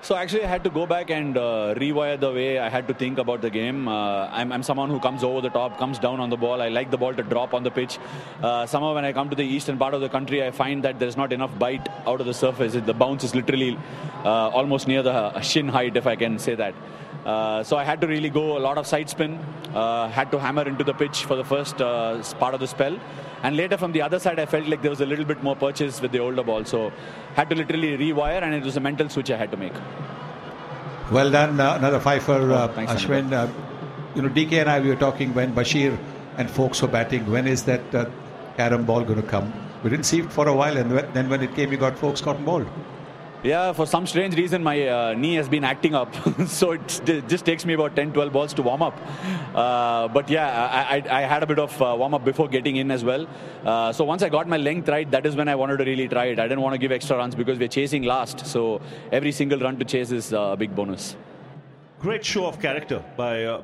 So 0.00 0.14
actually, 0.14 0.44
I 0.44 0.46
had 0.46 0.62
to 0.64 0.70
go 0.70 0.86
back 0.86 1.10
and 1.10 1.36
uh, 1.36 1.74
rewire 1.76 2.18
the 2.18 2.32
way 2.32 2.58
I 2.58 2.68
had 2.68 2.86
to 2.86 2.94
think 2.94 3.18
about 3.18 3.42
the 3.42 3.50
game. 3.50 3.88
Uh, 3.88 4.28
I'm, 4.28 4.52
I'm, 4.52 4.62
someone 4.62 4.90
who 4.90 5.00
comes 5.00 5.24
over 5.24 5.40
the 5.40 5.50
top, 5.50 5.76
comes 5.76 5.98
down 5.98 6.20
on 6.20 6.30
the 6.30 6.36
ball. 6.36 6.62
I 6.62 6.68
like 6.68 6.90
the 6.90 6.96
ball 6.96 7.12
to 7.14 7.22
drop 7.22 7.52
on 7.52 7.64
the 7.64 7.70
pitch. 7.70 7.98
Uh, 8.40 8.64
somehow, 8.64 8.94
when 8.94 9.04
I 9.04 9.12
come 9.12 9.28
to 9.28 9.36
the 9.36 9.42
eastern 9.44 9.76
part 9.76 9.94
of 9.94 10.00
the 10.00 10.08
country, 10.08 10.42
I 10.44 10.52
find 10.52 10.84
that 10.84 11.00
there's 11.00 11.16
not 11.16 11.32
enough 11.32 11.58
bite 11.58 11.88
out 12.06 12.20
of 12.20 12.26
the 12.26 12.32
surface. 12.32 12.74
The 12.74 12.94
bounce 12.94 13.24
is 13.24 13.34
literally 13.34 13.76
uh, 14.24 14.48
almost 14.50 14.86
near 14.86 15.02
the 15.02 15.40
shin 15.40 15.68
height, 15.68 15.96
if 15.96 16.06
I 16.06 16.14
can 16.14 16.38
say 16.38 16.54
that. 16.54 16.74
Uh, 17.24 17.62
so 17.62 17.76
I 17.76 17.84
had 17.84 18.00
to 18.00 18.06
really 18.06 18.30
go 18.30 18.56
a 18.56 18.60
lot 18.60 18.78
of 18.78 18.86
side 18.86 19.10
spin, 19.10 19.38
uh, 19.74 20.08
had 20.08 20.30
to 20.32 20.38
hammer 20.38 20.66
into 20.66 20.84
the 20.84 20.94
pitch 20.94 21.24
for 21.24 21.36
the 21.36 21.44
first 21.44 21.80
uh, 21.80 22.22
part 22.38 22.54
of 22.54 22.60
the 22.60 22.66
spell. 22.66 22.98
And 23.42 23.56
later 23.56 23.76
from 23.76 23.92
the 23.92 24.02
other 24.02 24.18
side, 24.18 24.38
I 24.38 24.46
felt 24.46 24.66
like 24.66 24.82
there 24.82 24.90
was 24.90 25.00
a 25.00 25.06
little 25.06 25.24
bit 25.24 25.42
more 25.42 25.54
purchase 25.54 26.00
with 26.00 26.12
the 26.12 26.18
older 26.18 26.42
ball. 26.42 26.64
So 26.64 26.92
had 27.34 27.50
to 27.50 27.56
literally 27.56 27.96
rewire, 27.96 28.42
and 28.42 28.54
it 28.54 28.64
was 28.64 28.76
a 28.76 28.80
mental 28.80 29.08
switch 29.08 29.30
I 29.30 29.36
had 29.36 29.50
to 29.52 29.56
make. 29.56 29.74
Well 31.12 31.30
done. 31.30 31.60
Uh, 31.60 31.76
another 31.76 32.00
five 32.00 32.22
for 32.22 32.32
oh, 32.32 32.54
uh, 32.54 32.74
Ashwin. 32.86 33.32
Uh, 33.32 33.48
you 34.14 34.22
know, 34.22 34.28
DK 34.28 34.60
and 34.60 34.70
I 34.70 34.80
we 34.80 34.88
were 34.88 34.96
talking 34.96 35.32
when 35.34 35.54
Bashir 35.54 35.96
and 36.36 36.50
Foakes 36.50 36.82
were 36.82 36.88
batting. 36.88 37.30
When 37.30 37.46
is 37.46 37.64
that 37.64 37.94
uh, 37.94 38.06
carom 38.56 38.84
ball 38.84 39.04
going 39.04 39.20
to 39.20 39.26
come? 39.26 39.52
We 39.82 39.90
didn't 39.90 40.06
see 40.06 40.20
it 40.20 40.32
for 40.32 40.48
a 40.48 40.54
while, 40.54 40.76
and 40.76 40.90
then 40.90 41.28
when 41.28 41.42
it 41.42 41.54
came, 41.54 41.70
you 41.70 41.78
got 41.78 41.96
Foakes 41.96 42.20
caught 42.20 42.44
ball. 42.44 42.66
Yeah, 43.44 43.72
for 43.72 43.86
some 43.86 44.04
strange 44.04 44.34
reason, 44.34 44.64
my 44.64 44.88
uh, 44.88 45.14
knee 45.14 45.36
has 45.36 45.48
been 45.48 45.62
acting 45.62 45.94
up. 45.94 46.12
so 46.48 46.72
it 46.72 47.02
just 47.28 47.44
takes 47.44 47.64
me 47.64 47.74
about 47.74 47.94
10, 47.94 48.12
12 48.12 48.32
balls 48.32 48.52
to 48.54 48.62
warm 48.62 48.82
up. 48.82 48.98
Uh, 49.54 50.08
but 50.08 50.28
yeah, 50.28 50.66
I, 50.66 50.96
I, 50.96 51.18
I, 51.18 51.22
had 51.22 51.44
a 51.44 51.46
bit 51.46 51.60
of 51.60 51.80
uh, 51.80 51.94
warm 51.96 52.14
up 52.14 52.24
before 52.24 52.48
getting 52.48 52.76
in 52.76 52.90
as 52.90 53.04
well. 53.04 53.28
Uh, 53.64 53.92
so 53.92 54.04
once 54.04 54.24
I 54.24 54.28
got 54.28 54.48
my 54.48 54.56
length 54.56 54.88
right, 54.88 55.08
that 55.12 55.24
is 55.24 55.36
when 55.36 55.48
I 55.48 55.54
wanted 55.54 55.76
to 55.76 55.84
really 55.84 56.08
try 56.08 56.26
it. 56.26 56.40
I 56.40 56.48
didn't 56.48 56.62
want 56.62 56.74
to 56.74 56.78
give 56.78 56.90
extra 56.90 57.16
runs 57.16 57.36
because 57.36 57.60
we're 57.60 57.68
chasing 57.68 58.02
last. 58.02 58.44
So 58.44 58.80
every 59.12 59.30
single 59.30 59.60
run 59.60 59.78
to 59.78 59.84
chase 59.84 60.10
is 60.10 60.32
uh, 60.32 60.40
a 60.40 60.56
big 60.56 60.74
bonus. 60.74 61.16
Great 62.00 62.24
show 62.24 62.46
of 62.46 62.60
character 62.60 63.04
by 63.16 63.44
uh, 63.44 63.62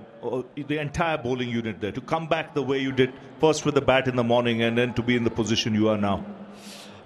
the 0.55 0.79
entire 0.79 1.19
bowling 1.19 1.49
unit 1.49 1.81
there 1.81 1.93
to 1.93 2.01
come 2.01 2.29
back 2.29 2.55
the 2.55 2.63
way 2.63 2.79
you 2.79 2.93
did, 2.93 3.13
first 3.41 3.65
with 3.65 3.75
the 3.75 3.83
bat 3.83 4.07
in 4.07 4.15
the 4.15 4.25
morning 4.25 4.63
and 4.63 4.79
then 4.79 4.95
to 4.95 5.03
be 5.03 5.17
in 5.17 5.25
the 5.25 5.31
position 5.31 5.75
you 5.75 5.89
are 5.89 5.99
now 5.99 6.25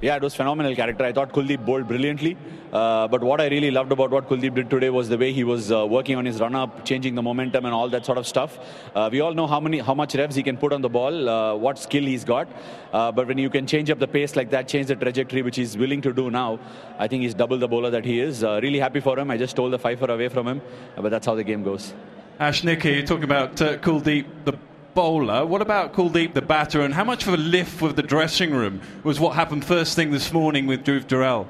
yeah, 0.00 0.14
it 0.14 0.22
was 0.22 0.34
phenomenal 0.34 0.74
character. 0.74 1.04
I 1.04 1.12
thought 1.12 1.32
Kuldeep 1.32 1.64
bowled 1.64 1.88
brilliantly. 1.88 2.36
Uh, 2.72 3.08
but 3.08 3.22
what 3.22 3.40
I 3.40 3.48
really 3.48 3.70
loved 3.70 3.90
about 3.90 4.10
what 4.10 4.28
Kuldeep 4.28 4.54
did 4.54 4.70
today 4.70 4.90
was 4.90 5.08
the 5.08 5.18
way 5.18 5.32
he 5.32 5.42
was 5.42 5.72
uh, 5.72 5.86
working 5.86 6.16
on 6.16 6.24
his 6.24 6.38
run-up, 6.38 6.84
changing 6.84 7.14
the 7.14 7.22
momentum 7.22 7.64
and 7.64 7.74
all 7.74 7.88
that 7.88 8.04
sort 8.06 8.18
of 8.18 8.26
stuff. 8.26 8.58
Uh, 8.94 9.08
we 9.10 9.20
all 9.20 9.34
know 9.34 9.46
how 9.46 9.58
many, 9.58 9.78
how 9.78 9.94
much 9.94 10.14
revs 10.14 10.36
he 10.36 10.42
can 10.42 10.56
put 10.56 10.72
on 10.72 10.82
the 10.82 10.88
ball, 10.88 11.28
uh, 11.28 11.54
what 11.54 11.78
skill 11.78 12.04
he's 12.04 12.24
got. 12.24 12.46
Uh, 12.92 13.10
but 13.10 13.26
when 13.26 13.38
you 13.38 13.50
can 13.50 13.66
change 13.66 13.90
up 13.90 13.98
the 13.98 14.06
pace 14.06 14.36
like 14.36 14.50
that, 14.50 14.68
change 14.68 14.86
the 14.86 14.96
trajectory, 14.96 15.42
which 15.42 15.56
he's 15.56 15.76
willing 15.76 16.00
to 16.02 16.12
do 16.12 16.30
now, 16.30 16.60
I 16.98 17.08
think 17.08 17.22
he's 17.22 17.34
double 17.34 17.58
the 17.58 17.68
bowler 17.68 17.90
that 17.90 18.04
he 18.04 18.20
is. 18.20 18.44
Uh, 18.44 18.60
really 18.62 18.78
happy 18.78 19.00
for 19.00 19.18
him. 19.18 19.30
I 19.30 19.36
just 19.36 19.52
stole 19.52 19.70
the 19.70 19.78
fifer 19.78 20.10
away 20.10 20.28
from 20.28 20.46
him, 20.46 20.62
but 20.96 21.08
that's 21.08 21.26
how 21.26 21.34
the 21.34 21.44
game 21.44 21.64
goes. 21.64 21.94
Ash 22.38 22.62
Nicky, 22.62 22.92
you're 22.92 23.06
talking 23.06 23.24
about 23.24 23.60
uh, 23.60 23.78
Kuldeep, 23.78 24.26
the 24.44 24.56
bowler. 24.98 25.46
What 25.46 25.62
about 25.62 25.92
Kuldeep, 25.92 26.34
the 26.34 26.42
batter, 26.42 26.80
and 26.80 26.92
how 26.92 27.04
much 27.04 27.24
of 27.24 27.32
a 27.32 27.36
lift 27.36 27.80
with 27.80 27.94
the 27.94 28.02
dressing 28.02 28.50
room 28.50 28.80
was 29.04 29.20
what 29.20 29.36
happened 29.36 29.64
first 29.64 29.94
thing 29.94 30.10
this 30.10 30.32
morning 30.32 30.66
with 30.66 30.82
Dhruv 30.84 31.06
Jurel? 31.06 31.46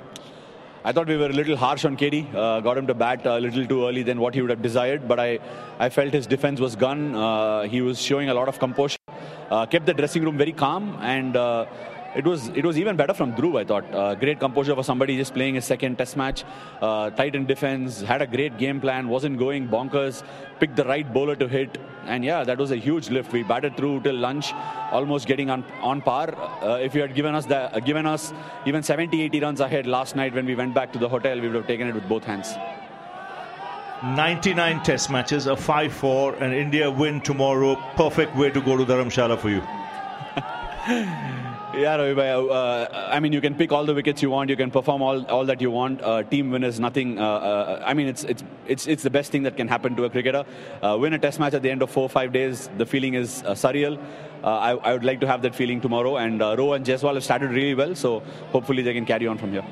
I 0.84 0.92
thought 0.92 1.06
we 1.08 1.16
were 1.16 1.30
a 1.30 1.38
little 1.40 1.56
harsh 1.56 1.86
on 1.86 1.96
KD. 1.96 2.34
Uh, 2.34 2.60
got 2.60 2.76
him 2.76 2.86
to 2.88 2.92
bat 2.92 3.24
a 3.24 3.40
little 3.40 3.66
too 3.66 3.86
early 3.88 4.02
than 4.02 4.20
what 4.20 4.34
he 4.34 4.42
would 4.42 4.50
have 4.50 4.60
desired, 4.60 5.08
but 5.08 5.18
I, 5.18 5.38
I 5.78 5.88
felt 5.88 6.12
his 6.12 6.26
defense 6.26 6.60
was 6.60 6.76
gone. 6.76 7.14
Uh, 7.14 7.62
he 7.62 7.80
was 7.80 7.98
showing 7.98 8.28
a 8.28 8.34
lot 8.34 8.48
of 8.48 8.58
composure. 8.58 8.98
Uh, 9.50 9.64
kept 9.64 9.86
the 9.86 9.94
dressing 9.94 10.24
room 10.24 10.36
very 10.36 10.52
calm 10.52 10.98
and 11.00 11.34
uh, 11.34 11.64
it 12.18 12.26
was 12.26 12.48
it 12.48 12.64
was 12.66 12.76
even 12.78 12.96
better 12.96 13.14
from 13.14 13.32
Dhruv, 13.34 13.56
I 13.60 13.64
thought. 13.64 13.94
Uh, 13.94 14.14
great 14.16 14.40
composure 14.40 14.74
for 14.74 14.82
somebody 14.82 15.16
just 15.16 15.34
playing 15.34 15.54
his 15.54 15.64
second 15.64 15.98
test 15.98 16.16
match. 16.16 16.44
Uh, 16.82 17.10
tight 17.10 17.36
in 17.36 17.46
defense, 17.46 18.00
had 18.00 18.22
a 18.22 18.26
great 18.26 18.58
game 18.58 18.80
plan, 18.80 19.08
wasn't 19.08 19.38
going 19.38 19.68
bonkers, 19.68 20.24
picked 20.58 20.74
the 20.74 20.84
right 20.84 21.12
bowler 21.12 21.36
to 21.36 21.46
hit. 21.46 21.78
And 22.06 22.24
yeah, 22.24 22.42
that 22.42 22.58
was 22.58 22.72
a 22.72 22.76
huge 22.76 23.10
lift. 23.10 23.32
We 23.32 23.44
batted 23.44 23.76
through 23.76 24.00
till 24.00 24.16
lunch, 24.16 24.52
almost 24.90 25.28
getting 25.28 25.48
on, 25.48 25.64
on 25.80 26.02
par. 26.02 26.34
Uh, 26.60 26.78
if 26.82 26.94
you 26.94 27.02
had 27.02 27.14
given 27.14 27.36
us 27.36 27.46
that, 27.46 27.74
uh, 27.74 27.80
given 27.80 28.04
us 28.04 28.32
even 28.66 28.82
70, 28.82 29.22
80 29.22 29.40
runs 29.40 29.60
ahead 29.60 29.86
last 29.86 30.16
night 30.16 30.34
when 30.34 30.46
we 30.46 30.56
went 30.56 30.74
back 30.74 30.92
to 30.94 30.98
the 30.98 31.08
hotel, 31.08 31.40
we 31.40 31.46
would 31.46 31.56
have 31.56 31.68
taken 31.68 31.86
it 31.86 31.94
with 31.94 32.08
both 32.08 32.24
hands. 32.24 32.54
99 34.02 34.82
test 34.82 35.10
matches, 35.10 35.46
a 35.46 35.54
5-4, 35.54 36.40
and 36.40 36.52
India 36.54 36.90
win 36.90 37.20
tomorrow. 37.20 37.76
Perfect 37.94 38.34
way 38.36 38.50
to 38.50 38.60
go 38.60 38.76
to 38.76 38.84
Dharamshala 38.84 39.38
for 39.38 39.50
you. 39.50 39.62
Yeah, 41.78 41.94
Ravi 41.94 42.20
uh, 42.20 42.88
I 42.92 43.20
mean, 43.20 43.32
you 43.32 43.40
can 43.40 43.54
pick 43.54 43.70
all 43.70 43.84
the 43.84 43.94
wickets 43.94 44.20
you 44.20 44.30
want. 44.30 44.50
You 44.50 44.56
can 44.56 44.70
perform 44.70 45.00
all, 45.00 45.24
all 45.26 45.44
that 45.46 45.60
you 45.60 45.70
want. 45.70 46.02
Uh, 46.02 46.24
team 46.24 46.50
win 46.50 46.64
is 46.64 46.80
nothing. 46.80 47.20
Uh, 47.20 47.24
uh 47.24 47.82
I 47.86 47.94
mean, 47.94 48.08
it's, 48.08 48.24
it's 48.24 48.42
it's 48.66 48.86
it's 48.88 49.02
the 49.04 49.10
best 49.10 49.30
thing 49.30 49.44
that 49.44 49.56
can 49.56 49.68
happen 49.68 49.94
to 49.96 50.04
a 50.04 50.10
cricketer. 50.10 50.44
Uh, 50.82 50.96
win 51.00 51.12
a 51.12 51.18
Test 51.18 51.38
match 51.38 51.54
at 51.54 51.62
the 51.62 51.70
end 51.70 51.82
of 51.82 51.90
four 51.90 52.08
five 52.08 52.32
days. 52.32 52.68
The 52.78 52.86
feeling 52.86 53.14
is 53.14 53.44
uh, 53.44 53.52
surreal. 53.52 53.98
I, 54.42 54.70
I, 54.70 54.92
would 54.92 55.04
like 55.04 55.20
to 55.20 55.26
have 55.26 55.42
that 55.42 55.54
feeling 55.54 55.80
tomorrow. 55.80 56.16
And 56.16 56.40
uh, 56.40 56.56
Rowe 56.56 56.72
and 56.72 56.86
Jaiswal 56.86 57.14
have 57.14 57.24
started 57.24 57.50
really 57.50 57.74
well, 57.74 57.94
so 57.94 58.20
hopefully 58.52 58.82
they 58.82 58.94
can 58.94 59.04
carry 59.04 59.26
on 59.26 59.36
from 59.36 59.52
here. 59.52 59.64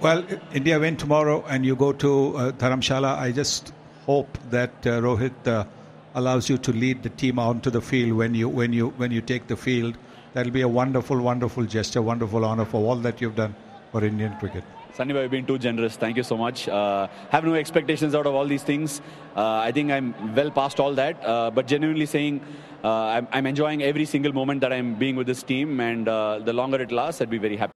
Well, 0.00 0.24
India 0.52 0.78
win 0.80 0.96
tomorrow, 0.96 1.44
and 1.48 1.64
you 1.64 1.76
go 1.76 1.92
to 1.92 2.36
uh, 2.36 2.52
Dharamshala. 2.52 3.16
I 3.16 3.32
just 3.32 3.72
hope 4.06 4.38
that 4.50 4.82
Rohit 4.82 5.66
allows 6.14 6.48
you 6.50 6.58
to 6.58 6.72
lead 6.72 7.02
the 7.02 7.10
team 7.10 7.38
onto 7.38 7.70
the 7.70 7.80
field 7.80 8.12
when 8.12 8.34
you 8.34 8.48
when 8.48 8.72
you 8.72 8.88
when 8.96 9.12
you 9.12 9.20
take 9.20 9.46
the 9.46 9.56
field 9.56 9.96
that'll 10.38 10.52
be 10.52 10.62
a 10.62 10.68
wonderful, 10.68 11.20
wonderful 11.20 11.64
gesture, 11.64 12.00
wonderful 12.00 12.44
honor 12.44 12.64
for 12.64 12.80
all 12.88 12.94
that 13.06 13.20
you've 13.20 13.34
done 13.34 13.54
for 13.90 14.04
Indian 14.04 14.36
cricket. 14.38 14.62
Sunny, 14.94 15.14
you've 15.14 15.30
been 15.32 15.46
too 15.46 15.58
generous. 15.58 15.96
Thank 15.96 16.16
you 16.16 16.22
so 16.22 16.36
much. 16.36 16.68
Uh, 16.68 17.08
have 17.30 17.44
no 17.44 17.54
expectations 17.54 18.14
out 18.14 18.26
of 18.26 18.34
all 18.34 18.46
these 18.46 18.62
things. 18.62 19.00
Uh, 19.36 19.68
I 19.68 19.72
think 19.72 19.90
I'm 19.90 20.34
well 20.36 20.52
past 20.52 20.78
all 20.78 20.94
that. 20.94 21.24
Uh, 21.24 21.50
but 21.50 21.66
genuinely 21.66 22.06
saying, 22.06 22.40
uh, 22.84 23.16
I'm, 23.16 23.28
I'm, 23.32 23.46
enjoying 23.46 23.82
every 23.82 24.04
single 24.04 24.32
moment 24.32 24.60
that 24.60 24.72
I'm 24.72 24.94
being 24.94 25.16
with 25.16 25.26
this 25.26 25.42
team, 25.42 25.80
and 25.80 26.08
uh, 26.08 26.38
the 26.38 26.52
longer 26.52 26.80
it 26.80 26.92
lasts, 26.92 27.20
I'd 27.20 27.30
be 27.30 27.38
very 27.38 27.56
happy. 27.56 27.72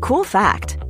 Cool 0.00 0.24
fact 0.24 0.78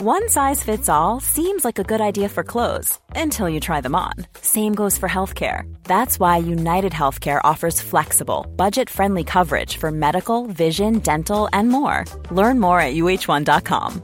One 0.00 0.28
size 0.28 0.62
fits 0.62 0.88
all 0.88 1.18
seems 1.18 1.64
like 1.64 1.80
a 1.80 1.82
good 1.82 2.00
idea 2.00 2.28
for 2.28 2.44
clothes 2.44 3.00
until 3.16 3.48
you 3.48 3.58
try 3.58 3.80
them 3.80 3.96
on. 3.96 4.12
Same 4.40 4.72
goes 4.72 4.96
for 4.96 5.08
healthcare. 5.08 5.62
That's 5.82 6.20
why 6.20 6.36
United 6.36 6.92
Healthcare 6.92 7.40
offers 7.42 7.80
flexible, 7.80 8.46
budget 8.54 8.88
friendly 8.88 9.24
coverage 9.24 9.76
for 9.76 9.90
medical, 9.90 10.46
vision, 10.46 11.00
dental, 11.00 11.48
and 11.52 11.68
more. 11.68 12.04
Learn 12.30 12.60
more 12.60 12.80
at 12.80 12.94
uh1.com. 12.94 14.02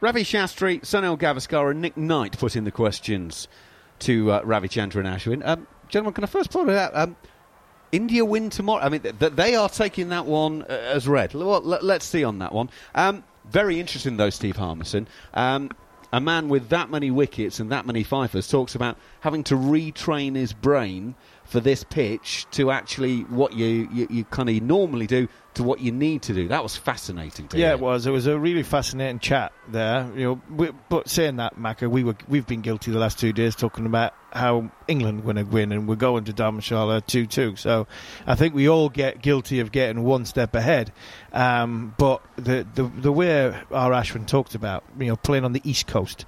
Ravi 0.00 0.22
Shastri, 0.22 0.80
Sunil 0.80 1.18
Gavaskar, 1.18 1.72
and 1.72 1.82
Nick 1.82 1.98
Knight 1.98 2.38
put 2.38 2.56
in 2.56 2.64
the 2.64 2.70
questions 2.70 3.48
to 3.98 4.30
uh, 4.30 4.42
Ravichandran 4.44 5.04
Ashwin. 5.04 5.46
Um, 5.46 5.66
gentlemen, 5.90 6.14
can 6.14 6.24
I 6.24 6.28
first 6.28 6.50
point 6.50 6.70
out 6.70 6.96
um, 6.96 7.16
India 7.92 8.24
win 8.24 8.50
tomorrow? 8.50 8.82
I 8.82 8.88
mean, 8.88 9.00
th- 9.00 9.18
th- 9.18 9.32
they 9.32 9.54
are 9.54 9.68
taking 9.68 10.10
that 10.10 10.26
one 10.26 10.62
uh, 10.62 10.66
as 10.72 11.08
read. 11.08 11.34
Well, 11.34 11.60
let, 11.60 11.82
us 11.82 12.04
see 12.04 12.24
on 12.24 12.38
that 12.40 12.52
one. 12.52 12.70
Um, 12.94 13.24
very 13.50 13.80
interesting, 13.80 14.16
though, 14.16 14.30
Steve 14.30 14.56
Harmison. 14.56 15.08
Um, 15.34 15.70
a 16.12 16.20
man 16.20 16.48
with 16.48 16.70
that 16.70 16.90
many 16.90 17.10
wickets 17.10 17.60
and 17.60 17.70
that 17.70 17.86
many 17.86 18.02
fifers 18.02 18.48
talks 18.48 18.74
about 18.74 18.96
having 19.20 19.44
to 19.44 19.54
retrain 19.54 20.34
his 20.36 20.52
brain 20.52 21.14
for 21.44 21.60
this 21.60 21.84
pitch 21.84 22.46
to 22.52 22.70
actually 22.70 23.20
what 23.22 23.54
you, 23.54 23.88
you, 23.92 24.06
you 24.10 24.24
kind 24.24 24.48
of 24.48 24.62
normally 24.62 25.06
do 25.06 25.28
to 25.54 25.62
what 25.62 25.80
you 25.80 25.92
need 25.92 26.22
to 26.22 26.34
do. 26.34 26.48
That 26.48 26.62
was 26.62 26.76
fascinating. 26.76 27.48
yeah, 27.52 27.58
hear. 27.58 27.70
it 27.72 27.80
was. 27.80 28.06
It 28.06 28.10
was 28.10 28.26
a 28.26 28.38
really 28.38 28.62
fascinating 28.62 29.18
chat 29.18 29.52
there. 29.68 30.10
You 30.14 30.24
know, 30.24 30.42
we, 30.54 30.70
but 30.88 31.08
saying 31.08 31.36
that, 31.36 31.58
Macca, 31.58 31.90
we 31.90 32.04
were 32.04 32.16
we've 32.28 32.46
been 32.46 32.62
guilty 32.62 32.90
the 32.90 32.98
last 32.98 33.18
two 33.18 33.32
days 33.32 33.56
talking 33.56 33.86
about 33.86 34.14
how 34.32 34.70
England 34.86 35.24
going 35.24 35.36
to 35.36 35.42
win, 35.42 35.72
and 35.72 35.88
we're 35.88 35.96
going 35.96 36.24
to 36.24 36.32
Dharamshala 36.32 37.04
two 37.06 37.26
two. 37.26 37.56
So 37.56 37.86
I 38.26 38.34
think 38.34 38.54
we 38.54 38.68
all 38.68 38.88
get 38.88 39.22
guilty 39.22 39.60
of 39.60 39.72
getting 39.72 40.04
one 40.04 40.24
step 40.24 40.54
ahead. 40.54 40.92
Um, 41.32 41.94
but 41.98 42.22
the, 42.36 42.66
the 42.74 42.84
the 42.84 43.12
way 43.12 43.46
our 43.70 43.90
Ashwin 43.90 44.26
talked 44.26 44.54
about, 44.54 44.84
you 44.98 45.06
know, 45.06 45.16
playing 45.16 45.44
on 45.44 45.52
the 45.52 45.62
east 45.64 45.86
coast, 45.86 46.24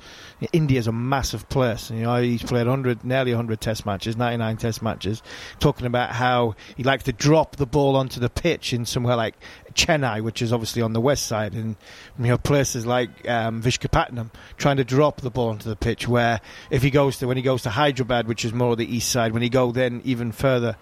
India's 0.53 0.87
a 0.87 0.93
massive 0.93 1.49
place. 1.49 1.91
You 1.91 2.03
know, 2.03 2.21
he's 2.21 2.43
played 2.43 2.67
hundred, 2.67 3.05
nearly 3.05 3.33
hundred 3.33 3.61
Test 3.61 3.87
matches, 3.87 4.17
ninety 4.17 4.39
nine 4.39 4.57
Test 4.57 4.83
matches. 4.83 5.23
Talking 5.59 5.87
about 5.87 6.11
how 6.11 6.55
he 6.77 6.83
likes 6.83 7.05
to 7.05 7.13
drop 7.13 7.57
the 7.57 7.67
ball 7.67 7.97
onto 7.97 8.21
the 8.21 8.31
pitch 8.31 8.73
in 8.73 8.87
somewhere 8.87 9.17
like 9.21 9.35
Chennai, 9.75 10.23
which 10.23 10.41
is 10.41 10.53
obviously 10.53 10.81
on 10.81 10.95
the 10.95 11.01
west 11.01 11.27
side, 11.27 11.53
and 11.53 11.77
you 12.19 12.29
know 12.29 12.39
places 12.39 12.87
like 12.87 13.11
um, 13.29 13.63
Visakhapatnam, 13.63 14.31
trying 14.57 14.79
to 14.79 14.85
drop 14.85 15.21
the 15.21 15.31
ball 15.31 15.51
into 15.53 15.69
the 15.69 15.77
pitch. 15.77 16.09
Where 16.09 16.41
if 16.71 16.83
he 16.83 16.91
goes 16.91 17.19
to 17.19 17.27
when 17.27 17.37
he 17.37 17.43
goes 17.43 17.63
to 17.63 17.71
Hyderabad, 17.71 18.27
which 18.27 18.45
is 18.45 18.53
more 18.55 18.77
the 18.77 18.97
east 18.97 19.11
side, 19.11 19.33
when 19.33 19.43
he 19.43 19.51
go 19.51 19.73
then 19.73 20.01
even 20.05 20.33
further 20.33 20.77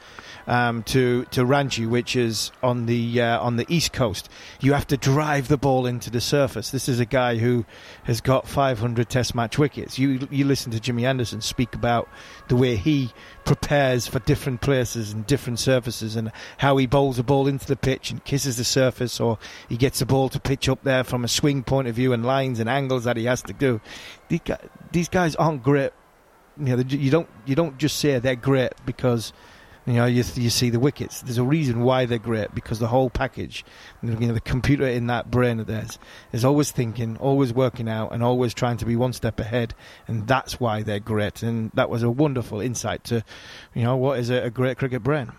um, 0.46 0.82
to 0.84 1.24
to 1.32 1.44
Ranchi, 1.44 1.88
which 1.88 2.14
is 2.14 2.52
on 2.62 2.86
the 2.86 3.20
uh, 3.20 3.40
on 3.40 3.56
the 3.56 3.66
east 3.68 3.92
coast, 3.92 4.28
you 4.60 4.72
have 4.72 4.86
to 4.86 4.96
drive 4.96 5.48
the 5.48 5.58
ball 5.58 5.86
into 5.86 6.10
the 6.10 6.20
surface. 6.20 6.70
This 6.70 6.88
is 6.88 7.00
a 7.00 7.04
guy 7.06 7.36
who 7.36 7.66
has 8.04 8.20
got 8.20 8.46
500 8.46 9.08
Test 9.08 9.34
match 9.34 9.58
wickets. 9.58 9.98
You 9.98 10.28
you 10.30 10.44
listen 10.44 10.70
to 10.72 10.80
Jimmy 10.80 11.04
Anderson 11.04 11.40
speak 11.40 11.74
about 11.74 12.08
the 12.48 12.56
way 12.56 12.76
he 12.76 13.12
prepares 13.44 14.06
for 14.06 14.18
different 14.20 14.60
places 14.60 15.12
and 15.12 15.26
different 15.26 15.58
surfaces 15.58 16.16
and 16.16 16.32
how 16.58 16.76
he 16.76 16.86
bowls 16.86 17.18
a 17.18 17.22
ball 17.22 17.46
into 17.46 17.66
the 17.66 17.76
pitch 17.76 18.10
and 18.10 18.24
kisses 18.24 18.56
the 18.56 18.64
surface 18.64 19.20
or 19.20 19.38
he 19.68 19.76
gets 19.76 19.98
the 20.00 20.06
ball 20.06 20.28
to 20.28 20.40
pitch 20.40 20.68
up 20.68 20.82
there 20.82 21.04
from 21.04 21.24
a 21.24 21.28
swing 21.28 21.62
point 21.62 21.88
of 21.88 21.94
view 21.94 22.12
and 22.12 22.24
lines 22.24 22.60
and 22.60 22.68
angles 22.68 23.04
that 23.04 23.16
he 23.16 23.24
has 23.24 23.42
to 23.42 23.52
do. 23.52 23.80
These 24.92 25.08
guys 25.08 25.36
aren't 25.36 25.62
great. 25.62 25.92
You 26.58 26.76
know, 26.76 26.82
you 26.88 27.10
don't 27.10 27.28
you 27.46 27.54
don't 27.54 27.78
just 27.78 27.98
say 27.98 28.18
they're 28.18 28.34
great 28.34 28.72
because 28.84 29.32
you 29.88 29.94
know, 29.94 30.04
you, 30.04 30.22
you 30.34 30.50
see 30.50 30.68
the 30.68 30.78
wickets. 30.78 31.22
There's 31.22 31.38
a 31.38 31.42
reason 31.42 31.80
why 31.80 32.04
they're 32.04 32.18
great 32.18 32.54
because 32.54 32.78
the 32.78 32.88
whole 32.88 33.08
package, 33.08 33.64
you 34.02 34.10
know, 34.10 34.34
the 34.34 34.40
computer 34.40 34.86
in 34.86 35.06
that 35.06 35.30
brain 35.30 35.60
of 35.60 35.66
theirs 35.66 35.98
is 36.30 36.44
always 36.44 36.70
thinking, 36.70 37.16
always 37.16 37.54
working 37.54 37.88
out, 37.88 38.12
and 38.12 38.22
always 38.22 38.52
trying 38.52 38.76
to 38.76 38.84
be 38.84 38.96
one 38.96 39.14
step 39.14 39.40
ahead, 39.40 39.74
and 40.06 40.26
that's 40.26 40.60
why 40.60 40.82
they're 40.82 41.00
great. 41.00 41.42
And 41.42 41.70
that 41.72 41.88
was 41.88 42.02
a 42.02 42.10
wonderful 42.10 42.60
insight 42.60 43.02
to, 43.04 43.24
you 43.72 43.82
know, 43.82 43.96
what 43.96 44.18
is 44.18 44.28
a, 44.28 44.44
a 44.44 44.50
great 44.50 44.76
cricket 44.76 45.02
brain. 45.02 45.32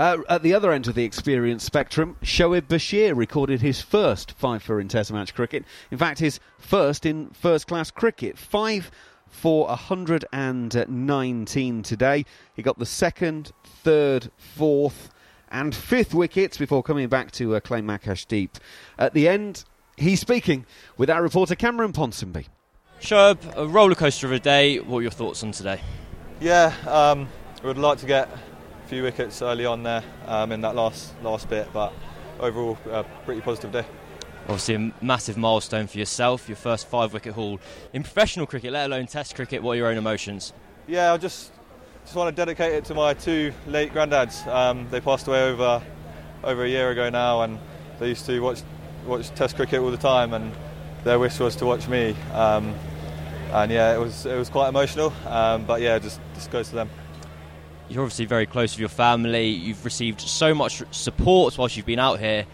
Uh, 0.00 0.18
at 0.28 0.42
the 0.42 0.52
other 0.52 0.72
end 0.72 0.88
of 0.88 0.96
the 0.96 1.04
experience 1.04 1.62
spectrum, 1.62 2.16
Shoaib 2.22 2.62
Bashir 2.62 3.16
recorded 3.16 3.60
his 3.60 3.80
first 3.80 4.32
five 4.32 4.62
for 4.62 4.80
in 4.80 4.88
Test 4.88 5.12
match 5.12 5.32
cricket. 5.32 5.64
In 5.92 5.98
fact, 5.98 6.18
his 6.18 6.40
first 6.58 7.06
in 7.06 7.30
first 7.30 7.68
class 7.68 7.92
cricket. 7.92 8.36
Five 8.36 8.90
for 9.32 9.66
119 9.66 11.82
today. 11.82 12.24
He 12.54 12.62
got 12.62 12.78
the 12.78 12.86
second, 12.86 13.50
third, 13.64 14.30
fourth, 14.36 15.10
and 15.50 15.74
fifth 15.74 16.14
wickets 16.14 16.56
before 16.56 16.84
coming 16.84 17.08
back 17.08 17.32
to 17.32 17.56
uh, 17.56 17.60
claim 17.60 17.88
Akash 17.88 18.28
Deep. 18.28 18.58
At 18.98 19.14
the 19.14 19.26
end, 19.26 19.64
he's 19.96 20.20
speaking 20.20 20.64
with 20.96 21.10
our 21.10 21.20
reporter 21.22 21.56
Cameron 21.56 21.92
Ponsonby. 21.92 22.46
Shoaib, 23.00 23.44
a 23.56 23.66
rollercoaster 23.66 24.22
of 24.24 24.32
a 24.32 24.38
day. 24.38 24.78
What 24.78 24.98
are 24.98 25.02
your 25.02 25.10
thoughts 25.10 25.42
on 25.42 25.50
today? 25.50 25.80
Yeah, 26.40 26.72
um, 26.86 27.28
I 27.62 27.66
would 27.66 27.78
like 27.78 27.98
to 27.98 28.06
get 28.06 28.28
a 28.28 28.38
few 28.88 29.02
wickets 29.02 29.42
early 29.42 29.66
on 29.66 29.82
there 29.82 30.04
um, 30.26 30.52
in 30.52 30.60
that 30.60 30.76
last 30.76 31.12
last 31.22 31.48
bit, 31.48 31.66
but 31.72 31.92
overall, 32.38 32.78
a 32.90 33.02
pretty 33.24 33.40
positive 33.40 33.72
day 33.72 33.84
obviously 34.42 34.74
a 34.74 34.92
massive 35.00 35.36
milestone 35.36 35.86
for 35.86 35.98
yourself, 35.98 36.48
your 36.48 36.56
first 36.56 36.86
five 36.86 37.12
wicket 37.12 37.34
haul 37.34 37.60
in 37.92 38.02
professional 38.02 38.46
cricket, 38.46 38.72
let 38.72 38.86
alone 38.86 39.06
Test 39.06 39.34
cricket. 39.34 39.62
What 39.62 39.72
are 39.72 39.76
your 39.76 39.86
own 39.88 39.96
emotions? 39.96 40.52
Yeah, 40.86 41.12
I 41.12 41.16
just 41.16 41.52
just 42.04 42.16
want 42.16 42.34
to 42.34 42.40
dedicate 42.40 42.72
it 42.72 42.84
to 42.86 42.94
my 42.94 43.14
two 43.14 43.52
late 43.66 43.92
granddads. 43.92 44.46
Um, 44.46 44.88
they 44.90 45.00
passed 45.00 45.28
away 45.28 45.44
over 45.44 45.82
over 46.42 46.64
a 46.64 46.68
year 46.68 46.90
ago 46.90 47.10
now, 47.10 47.42
and 47.42 47.58
they 47.98 48.08
used 48.08 48.26
to 48.26 48.40
watch 48.40 48.62
watch 49.06 49.30
Test 49.30 49.56
cricket 49.56 49.80
all 49.80 49.90
the 49.90 49.96
time, 49.96 50.34
and 50.34 50.52
their 51.04 51.18
wish 51.18 51.38
was 51.38 51.56
to 51.56 51.66
watch 51.66 51.88
me. 51.88 52.16
Um, 52.32 52.74
and 53.52 53.70
yeah, 53.70 53.94
it 53.94 53.98
was 53.98 54.26
it 54.26 54.36
was 54.36 54.48
quite 54.48 54.68
emotional, 54.68 55.12
um, 55.26 55.64
but 55.64 55.80
yeah, 55.80 55.98
just 55.98 56.20
just 56.34 56.50
goes 56.50 56.68
to 56.70 56.74
them. 56.74 56.90
You're 57.88 58.02
obviously 58.02 58.24
very 58.24 58.46
close 58.46 58.72
with 58.72 58.80
your 58.80 58.88
family. 58.88 59.48
You've 59.48 59.84
received 59.84 60.20
so 60.20 60.54
much 60.54 60.82
support 60.92 61.58
whilst 61.58 61.76
you've 61.76 61.86
been 61.86 61.98
out 61.98 62.20
here. 62.20 62.46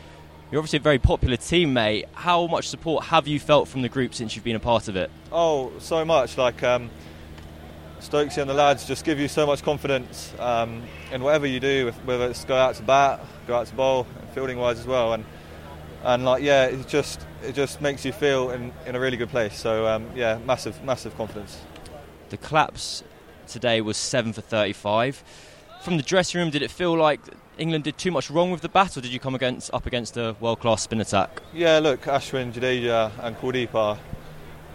You're 0.50 0.60
obviously 0.60 0.78
a 0.78 0.82
very 0.82 0.98
popular 0.98 1.36
teammate. 1.36 2.06
How 2.14 2.46
much 2.46 2.68
support 2.68 3.04
have 3.04 3.28
you 3.28 3.38
felt 3.38 3.68
from 3.68 3.82
the 3.82 3.88
group 3.90 4.14
since 4.14 4.34
you've 4.34 4.46
been 4.46 4.56
a 4.56 4.60
part 4.60 4.88
of 4.88 4.96
it? 4.96 5.10
Oh, 5.30 5.72
so 5.78 6.06
much. 6.06 6.38
Like 6.38 6.62
um, 6.62 6.88
Stokesy 8.00 8.38
and 8.38 8.48
the 8.48 8.54
lads 8.54 8.86
just 8.86 9.04
give 9.04 9.20
you 9.20 9.28
so 9.28 9.46
much 9.46 9.62
confidence 9.62 10.32
um, 10.38 10.82
in 11.12 11.22
whatever 11.22 11.46
you 11.46 11.60
do, 11.60 11.92
whether 12.06 12.30
it's 12.30 12.46
go 12.46 12.56
out 12.56 12.76
to 12.76 12.82
bat, 12.82 13.20
go 13.46 13.56
out 13.56 13.66
to 13.66 13.74
bowl, 13.74 14.06
fielding 14.32 14.56
wise 14.56 14.78
as 14.78 14.86
well. 14.86 15.12
And 15.12 15.26
and 16.02 16.24
like 16.24 16.42
yeah, 16.42 16.64
it 16.64 16.88
just 16.88 17.26
it 17.42 17.54
just 17.54 17.82
makes 17.82 18.06
you 18.06 18.12
feel 18.12 18.50
in, 18.50 18.72
in 18.86 18.96
a 18.96 19.00
really 19.00 19.18
good 19.18 19.28
place. 19.28 19.54
So 19.54 19.86
um, 19.86 20.06
yeah, 20.14 20.38
massive 20.46 20.82
massive 20.82 21.14
confidence. 21.18 21.60
The 22.30 22.38
collapse 22.38 23.04
today 23.46 23.82
was 23.82 23.98
seven 23.98 24.32
for 24.32 24.40
35. 24.40 25.22
From 25.82 25.98
the 25.98 26.02
dressing 26.02 26.40
room, 26.40 26.48
did 26.48 26.62
it 26.62 26.70
feel 26.70 26.96
like 26.96 27.20
England 27.58 27.84
did 27.84 27.98
too 27.98 28.10
much 28.10 28.30
wrong 28.30 28.50
with 28.50 28.60
the 28.60 28.68
bat, 28.68 28.96
or 28.96 29.00
did 29.00 29.12
you 29.12 29.20
come 29.20 29.34
against 29.34 29.72
up 29.74 29.86
against 29.86 30.16
a 30.16 30.36
world-class 30.40 30.82
spin 30.82 31.00
attack? 31.00 31.42
Yeah, 31.52 31.78
look, 31.80 32.02
Ashwin, 32.02 32.52
Jadeja, 32.52 33.10
and 33.20 33.36
Kuldeep 33.36 33.74
are 33.74 33.98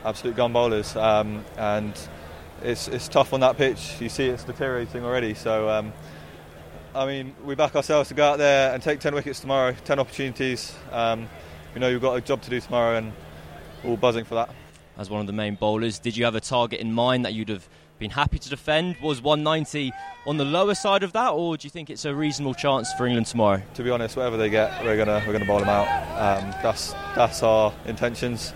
absolute 0.03 0.35
gun 0.35 0.51
bowlers, 0.53 0.95
um, 0.95 1.45
and 1.57 1.97
it's 2.61 2.87
it's 2.87 3.07
tough 3.07 3.33
on 3.33 3.39
that 3.39 3.57
pitch. 3.57 3.95
You 3.99 4.09
see, 4.09 4.25
it's 4.25 4.43
deteriorating 4.43 5.03
already. 5.03 5.33
So, 5.33 5.69
um, 5.69 5.93
I 6.93 7.05
mean, 7.05 7.35
we 7.43 7.55
back 7.55 7.75
ourselves 7.75 8.09
to 8.09 8.15
go 8.15 8.31
out 8.31 8.37
there 8.37 8.73
and 8.73 8.83
take 8.83 8.99
ten 8.99 9.15
wickets 9.15 9.39
tomorrow, 9.39 9.73
ten 9.85 9.99
opportunities. 9.99 10.75
Um, 10.91 11.29
we 11.73 11.79
know 11.79 11.89
we've 11.89 12.01
got 12.01 12.15
a 12.15 12.21
job 12.21 12.41
to 12.43 12.49
do 12.49 12.59
tomorrow, 12.59 12.97
and 12.97 13.13
all 13.85 13.97
buzzing 13.97 14.25
for 14.25 14.35
that. 14.35 14.49
As 14.97 15.09
one 15.09 15.21
of 15.21 15.27
the 15.27 15.33
main 15.33 15.55
bowlers, 15.55 15.97
did 15.97 16.15
you 16.15 16.25
have 16.25 16.35
a 16.35 16.41
target 16.41 16.79
in 16.79 16.93
mind 16.93 17.25
that 17.25 17.33
you'd 17.33 17.49
have 17.49 17.67
been 17.99 18.11
happy 18.11 18.39
to 18.39 18.49
defend. 18.49 18.97
Was 19.01 19.21
190 19.21 19.91
on 20.25 20.37
the 20.37 20.45
lower 20.45 20.75
side 20.75 21.03
of 21.03 21.13
that, 21.13 21.29
or 21.29 21.57
do 21.57 21.65
you 21.65 21.69
think 21.69 21.89
it's 21.89 22.05
a 22.05 22.13
reasonable 22.13 22.53
chance 22.53 22.91
for 22.93 23.05
England 23.05 23.27
tomorrow? 23.27 23.61
To 23.75 23.83
be 23.83 23.89
honest, 23.89 24.15
whatever 24.15 24.37
they 24.37 24.49
get, 24.49 24.83
we're 24.83 24.97
gonna 24.97 25.23
we're 25.25 25.33
gonna 25.33 25.45
bowl 25.45 25.59
them 25.59 25.69
out. 25.69 25.87
Um, 26.17 26.51
that's 26.61 26.93
that's 27.15 27.43
our 27.43 27.73
intentions. 27.85 28.53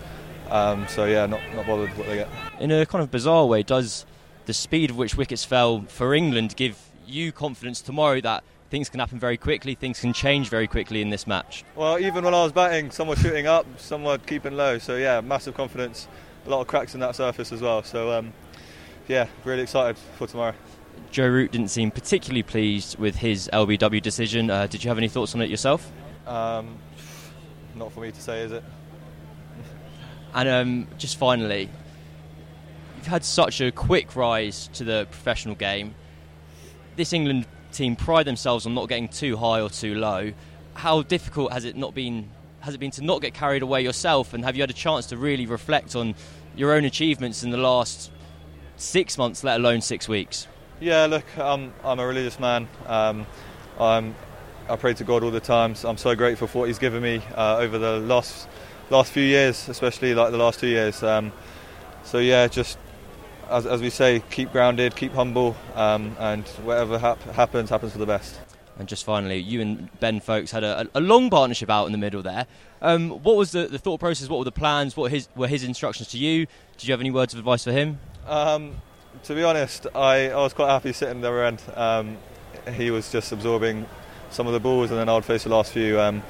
Um, 0.50 0.86
so 0.88 1.04
yeah, 1.04 1.26
not 1.26 1.40
not 1.54 1.66
bothered 1.66 1.96
what 1.96 2.06
they 2.06 2.16
get. 2.16 2.28
In 2.60 2.70
a 2.70 2.86
kind 2.86 3.02
of 3.02 3.10
bizarre 3.10 3.46
way, 3.46 3.62
does 3.62 4.06
the 4.46 4.54
speed 4.54 4.90
of 4.90 4.96
which 4.96 5.14
wickets 5.14 5.44
fell 5.44 5.82
for 5.82 6.14
England 6.14 6.56
give 6.56 6.78
you 7.06 7.32
confidence 7.32 7.80
tomorrow 7.80 8.20
that 8.20 8.44
things 8.70 8.88
can 8.88 9.00
happen 9.00 9.18
very 9.18 9.36
quickly, 9.36 9.74
things 9.74 10.00
can 10.00 10.12
change 10.12 10.48
very 10.48 10.66
quickly 10.66 11.00
in 11.02 11.10
this 11.10 11.26
match? 11.26 11.64
Well, 11.74 11.98
even 11.98 12.24
when 12.24 12.34
I 12.34 12.42
was 12.42 12.52
batting, 12.52 12.90
some 12.90 13.08
were 13.08 13.16
shooting 13.16 13.46
up, 13.46 13.66
some 13.78 14.04
were 14.04 14.18
keeping 14.18 14.56
low. 14.56 14.78
So 14.78 14.96
yeah, 14.96 15.20
massive 15.20 15.54
confidence. 15.54 16.08
A 16.46 16.50
lot 16.50 16.60
of 16.60 16.66
cracks 16.66 16.94
in 16.94 17.00
that 17.00 17.14
surface 17.16 17.52
as 17.52 17.60
well. 17.60 17.82
So 17.82 18.12
um, 18.12 18.32
yeah, 19.08 19.26
really 19.44 19.62
excited 19.62 19.96
for 20.16 20.26
tomorrow. 20.26 20.54
Joe 21.10 21.28
Root 21.28 21.52
didn't 21.52 21.68
seem 21.68 21.90
particularly 21.90 22.42
pleased 22.42 22.98
with 22.98 23.16
his 23.16 23.48
LBW 23.52 24.02
decision. 24.02 24.50
Uh, 24.50 24.66
did 24.66 24.84
you 24.84 24.88
have 24.88 24.98
any 24.98 25.08
thoughts 25.08 25.34
on 25.34 25.40
it 25.40 25.48
yourself? 25.48 25.90
Um, 26.26 26.76
not 27.74 27.92
for 27.92 28.00
me 28.00 28.12
to 28.12 28.20
say, 28.20 28.42
is 28.42 28.52
it? 28.52 28.62
and 30.34 30.48
um, 30.48 30.88
just 30.98 31.16
finally, 31.16 31.70
you've 32.96 33.06
had 33.06 33.24
such 33.24 33.60
a 33.60 33.72
quick 33.72 34.14
rise 34.14 34.68
to 34.74 34.84
the 34.84 35.06
professional 35.10 35.54
game. 35.54 35.94
This 36.96 37.12
England 37.12 37.46
team 37.72 37.96
pride 37.96 38.26
themselves 38.26 38.66
on 38.66 38.74
not 38.74 38.88
getting 38.88 39.08
too 39.08 39.36
high 39.36 39.60
or 39.60 39.70
too 39.70 39.94
low. 39.94 40.32
How 40.74 41.02
difficult 41.02 41.52
has 41.52 41.64
it 41.64 41.76
not 41.76 41.94
been 41.94 42.28
has 42.60 42.74
it 42.74 42.78
been 42.78 42.90
to 42.90 43.04
not 43.04 43.22
get 43.22 43.34
carried 43.34 43.62
away 43.62 43.82
yourself? 43.82 44.34
And 44.34 44.44
have 44.44 44.56
you 44.56 44.62
had 44.62 44.70
a 44.70 44.74
chance 44.74 45.06
to 45.06 45.16
really 45.16 45.46
reflect 45.46 45.94
on 45.94 46.14
your 46.56 46.72
own 46.72 46.84
achievements 46.84 47.44
in 47.44 47.50
the 47.50 47.56
last 47.56 48.10
six 48.78 49.18
months, 49.18 49.44
let 49.44 49.60
alone 49.60 49.82
six 49.82 50.08
weeks? 50.08 50.46
Yeah, 50.80 51.06
look, 51.06 51.24
I'm, 51.36 51.74
I'm 51.84 51.98
a 51.98 52.06
religious 52.06 52.40
man. 52.40 52.68
Um, 52.86 53.26
I'm, 53.78 54.14
I 54.68 54.76
pray 54.76 54.94
to 54.94 55.04
God 55.04 55.22
all 55.22 55.30
the 55.30 55.40
time. 55.40 55.74
So 55.74 55.88
I'm 55.88 55.96
so 55.96 56.14
grateful 56.14 56.46
for 56.46 56.60
what 56.60 56.68
He's 56.68 56.78
given 56.78 57.02
me 57.02 57.22
uh, 57.34 57.58
over 57.58 57.78
the 57.78 57.98
last 57.98 58.48
last 58.90 59.12
few 59.12 59.22
years, 59.22 59.68
especially 59.68 60.14
like 60.14 60.30
the 60.30 60.38
last 60.38 60.60
two 60.60 60.68
years. 60.68 61.02
Um, 61.02 61.32
so 62.04 62.18
yeah, 62.18 62.48
just 62.48 62.78
as, 63.50 63.66
as, 63.66 63.80
we 63.80 63.90
say, 63.90 64.22
keep 64.30 64.52
grounded, 64.52 64.96
keep 64.96 65.12
humble, 65.12 65.56
um, 65.74 66.16
and 66.18 66.46
whatever 66.64 66.98
hap- 66.98 67.22
happens, 67.22 67.70
happens 67.70 67.92
for 67.92 67.98
the 67.98 68.06
best. 68.06 68.40
And 68.78 68.88
just 68.88 69.04
finally, 69.04 69.38
you 69.38 69.60
and 69.60 69.88
Ben 69.98 70.20
Foakes 70.20 70.52
had 70.52 70.62
a, 70.62 70.88
a 70.94 71.00
long 71.00 71.30
partnership 71.30 71.68
out 71.68 71.86
in 71.86 71.92
the 71.92 71.98
middle 71.98 72.22
there. 72.22 72.46
Um, 72.80 73.10
what 73.10 73.36
was 73.36 73.50
the, 73.50 73.66
the, 73.66 73.78
thought 73.78 73.98
process? 73.98 74.28
What 74.28 74.38
were 74.38 74.44
the 74.44 74.52
plans? 74.52 74.96
What 74.96 75.10
his, 75.10 75.28
were 75.34 75.48
his 75.48 75.64
instructions 75.64 76.08
to 76.10 76.18
you? 76.18 76.46
Did 76.76 76.86
you 76.86 76.92
have 76.92 77.00
any 77.00 77.10
words 77.10 77.34
of 77.34 77.40
advice 77.40 77.64
for 77.64 77.72
him? 77.72 77.98
Um, 78.28 78.74
to 79.24 79.34
be 79.34 79.42
honest, 79.42 79.86
I, 79.94 80.30
I 80.30 80.36
was 80.36 80.52
quite 80.52 80.68
happy 80.68 80.92
sitting 80.92 81.20
the 81.20 81.28
other 81.28 81.44
end. 81.44 81.62
Um, 81.74 82.18
he 82.74 82.90
was 82.90 83.10
just 83.10 83.32
absorbing 83.32 83.86
some 84.30 84.46
of 84.46 84.52
the 84.52 84.60
balls, 84.60 84.90
and 84.90 85.00
then 85.00 85.08
I'd 85.08 85.24
face 85.24 85.44
the 85.44 85.50
last 85.50 85.72
few. 85.72 85.98
Um, 85.98 86.22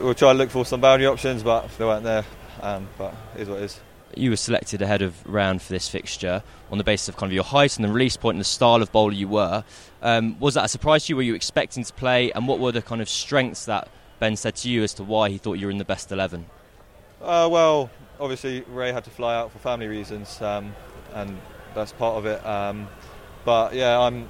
we'll 0.00 0.14
try 0.14 0.32
to 0.32 0.38
look 0.38 0.50
for 0.50 0.64
some 0.64 0.80
boundary 0.80 1.06
options, 1.06 1.42
but 1.42 1.68
they 1.76 1.84
weren't 1.84 2.04
there. 2.04 2.24
Um, 2.60 2.88
but 2.96 3.14
it 3.34 3.42
is 3.42 3.48
what 3.48 3.58
it 3.58 3.64
is. 3.64 3.80
You 4.16 4.30
were 4.30 4.36
selected 4.36 4.80
ahead 4.80 5.02
of 5.02 5.14
round 5.26 5.60
for 5.60 5.72
this 5.72 5.88
fixture 5.88 6.42
on 6.70 6.78
the 6.78 6.84
basis 6.84 7.08
of 7.08 7.16
kind 7.16 7.30
of 7.30 7.34
your 7.34 7.44
height 7.44 7.76
and 7.76 7.84
the 7.84 7.92
release 7.92 8.16
point 8.16 8.36
and 8.36 8.40
the 8.40 8.44
style 8.44 8.80
of 8.82 8.90
bowler 8.90 9.12
you 9.12 9.28
were. 9.28 9.64
Um, 10.02 10.38
was 10.40 10.54
that 10.54 10.64
a 10.64 10.68
surprise 10.68 11.06
to 11.06 11.12
you? 11.12 11.16
Were 11.16 11.22
you 11.22 11.34
expecting 11.34 11.84
to 11.84 11.92
play? 11.92 12.32
And 12.32 12.48
what 12.48 12.58
were 12.58 12.72
the 12.72 12.82
kind 12.82 13.00
of 13.00 13.08
strengths 13.08 13.66
that 13.66 13.88
Ben 14.18 14.36
said 14.36 14.56
to 14.56 14.70
you 14.70 14.82
as 14.82 14.94
to 14.94 15.04
why 15.04 15.28
he 15.28 15.38
thought 15.38 15.54
you 15.54 15.66
were 15.66 15.70
in 15.70 15.78
the 15.78 15.84
best 15.84 16.10
11? 16.10 16.46
Uh, 17.20 17.48
well, 17.50 17.90
obviously 18.18 18.62
Ray 18.62 18.92
had 18.92 19.04
to 19.04 19.10
fly 19.10 19.36
out 19.36 19.52
for 19.52 19.58
family 19.58 19.86
reasons, 19.88 20.40
um, 20.40 20.74
and 21.18 21.40
that's 21.74 21.92
part 21.92 22.16
of 22.16 22.26
it. 22.26 22.44
Um, 22.46 22.88
but 23.44 23.74
yeah, 23.74 23.98
I'm 23.98 24.28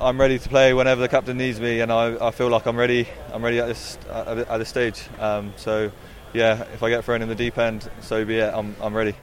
I'm 0.00 0.20
ready 0.20 0.38
to 0.38 0.48
play 0.48 0.74
whenever 0.74 1.00
the 1.00 1.08
captain 1.08 1.38
needs 1.38 1.60
me, 1.60 1.80
and 1.80 1.90
I, 1.90 2.28
I 2.28 2.30
feel 2.30 2.48
like 2.48 2.66
I'm 2.66 2.76
ready. 2.76 3.08
I'm 3.32 3.44
ready 3.44 3.58
at 3.58 3.66
this 3.66 3.98
at 4.10 4.58
this 4.58 4.68
stage. 4.68 5.02
Um, 5.18 5.52
so 5.56 5.90
yeah, 6.32 6.62
if 6.74 6.82
I 6.82 6.90
get 6.90 7.04
thrown 7.04 7.22
in 7.22 7.28
the 7.28 7.34
deep 7.34 7.58
end, 7.58 7.88
so 8.00 8.24
be 8.24 8.36
it. 8.36 8.52
I'm 8.54 8.76
I'm 8.80 8.94
ready. 8.94 9.14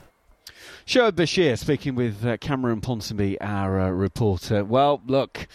Shoaib 0.86 1.14
Bashir 1.14 1.58
speaking 1.58 1.96
with 1.96 2.26
uh, 2.26 2.36
Cameron 2.38 2.82
Ponsonby, 2.82 3.38
our 3.40 3.80
uh, 3.80 3.90
reporter. 3.90 4.66
Well, 4.66 5.02
look, 5.06 5.48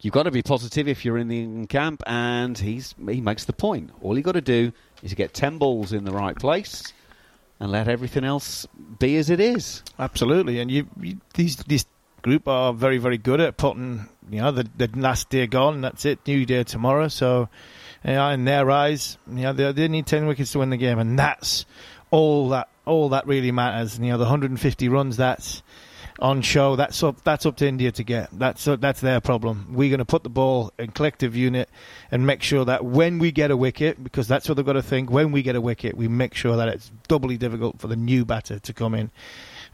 you've 0.00 0.14
got 0.14 0.22
to 0.24 0.30
be 0.30 0.42
positive 0.42 0.86
if 0.86 1.04
you're 1.04 1.18
in 1.18 1.28
the 1.28 1.42
England 1.42 1.68
camp, 1.68 2.02
and 2.06 2.56
he's 2.58 2.94
he 3.08 3.20
makes 3.20 3.44
the 3.44 3.52
point. 3.52 3.90
All 4.02 4.16
you 4.16 4.22
got 4.22 4.32
to 4.32 4.40
do 4.40 4.72
is 5.02 5.14
get 5.14 5.34
ten 5.34 5.58
balls 5.58 5.92
in 5.92 6.04
the 6.04 6.12
right 6.12 6.36
place 6.36 6.92
and 7.62 7.70
let 7.70 7.86
everything 7.86 8.24
else 8.24 8.66
be 8.98 9.16
as 9.16 9.30
it 9.30 9.38
is. 9.38 9.84
Absolutely, 9.96 10.58
and 10.58 10.68
you, 10.68 10.88
you 11.00 11.18
these 11.34 11.56
these 11.58 11.86
group 12.20 12.48
are 12.48 12.72
very 12.72 12.98
very 12.98 13.18
good 13.18 13.40
at 13.40 13.56
putting 13.56 14.08
you 14.28 14.40
know 14.40 14.50
the, 14.50 14.68
the 14.76 14.90
last 14.96 15.30
day 15.30 15.46
gone. 15.46 15.80
That's 15.80 16.04
it, 16.04 16.18
new 16.26 16.44
day 16.44 16.64
tomorrow. 16.64 17.06
So, 17.06 17.48
you 18.04 18.14
know, 18.14 18.28
in 18.30 18.44
their 18.44 18.68
eyes, 18.68 19.16
you 19.28 19.42
know, 19.42 19.52
they, 19.52 19.70
they 19.70 19.86
need 19.86 20.06
ten 20.06 20.26
wickets 20.26 20.50
to 20.52 20.58
win 20.58 20.70
the 20.70 20.76
game, 20.76 20.98
and 20.98 21.16
that's 21.16 21.64
all 22.10 22.48
that 22.48 22.68
all 22.84 23.10
that 23.10 23.28
really 23.28 23.52
matters. 23.52 23.96
You 23.96 24.08
know, 24.08 24.18
the 24.18 24.24
150 24.24 24.88
runs 24.88 25.16
that's 25.16 25.62
on 26.22 26.40
show. 26.40 26.76
That's 26.76 27.02
up. 27.02 27.22
That's 27.24 27.44
up 27.44 27.56
to 27.56 27.66
India 27.66 27.92
to 27.92 28.02
get. 28.02 28.30
That's 28.32 28.66
uh, 28.66 28.76
that's 28.76 29.00
their 29.00 29.20
problem. 29.20 29.74
We're 29.74 29.90
going 29.90 29.98
to 29.98 30.04
put 30.04 30.22
the 30.22 30.30
ball 30.30 30.72
in 30.78 30.92
collective 30.92 31.36
unit 31.36 31.68
and 32.10 32.26
make 32.26 32.42
sure 32.42 32.64
that 32.64 32.84
when 32.84 33.18
we 33.18 33.32
get 33.32 33.50
a 33.50 33.56
wicket, 33.56 34.02
because 34.02 34.28
that's 34.28 34.48
what 34.48 34.54
they've 34.54 34.64
got 34.64 34.74
to 34.74 34.82
think. 34.82 35.10
When 35.10 35.32
we 35.32 35.42
get 35.42 35.56
a 35.56 35.60
wicket, 35.60 35.96
we 35.96 36.08
make 36.08 36.34
sure 36.34 36.56
that 36.56 36.68
it's 36.68 36.90
doubly 37.08 37.36
difficult 37.36 37.80
for 37.80 37.88
the 37.88 37.96
new 37.96 38.24
batter 38.24 38.58
to 38.60 38.72
come 38.72 38.94
in 38.94 39.10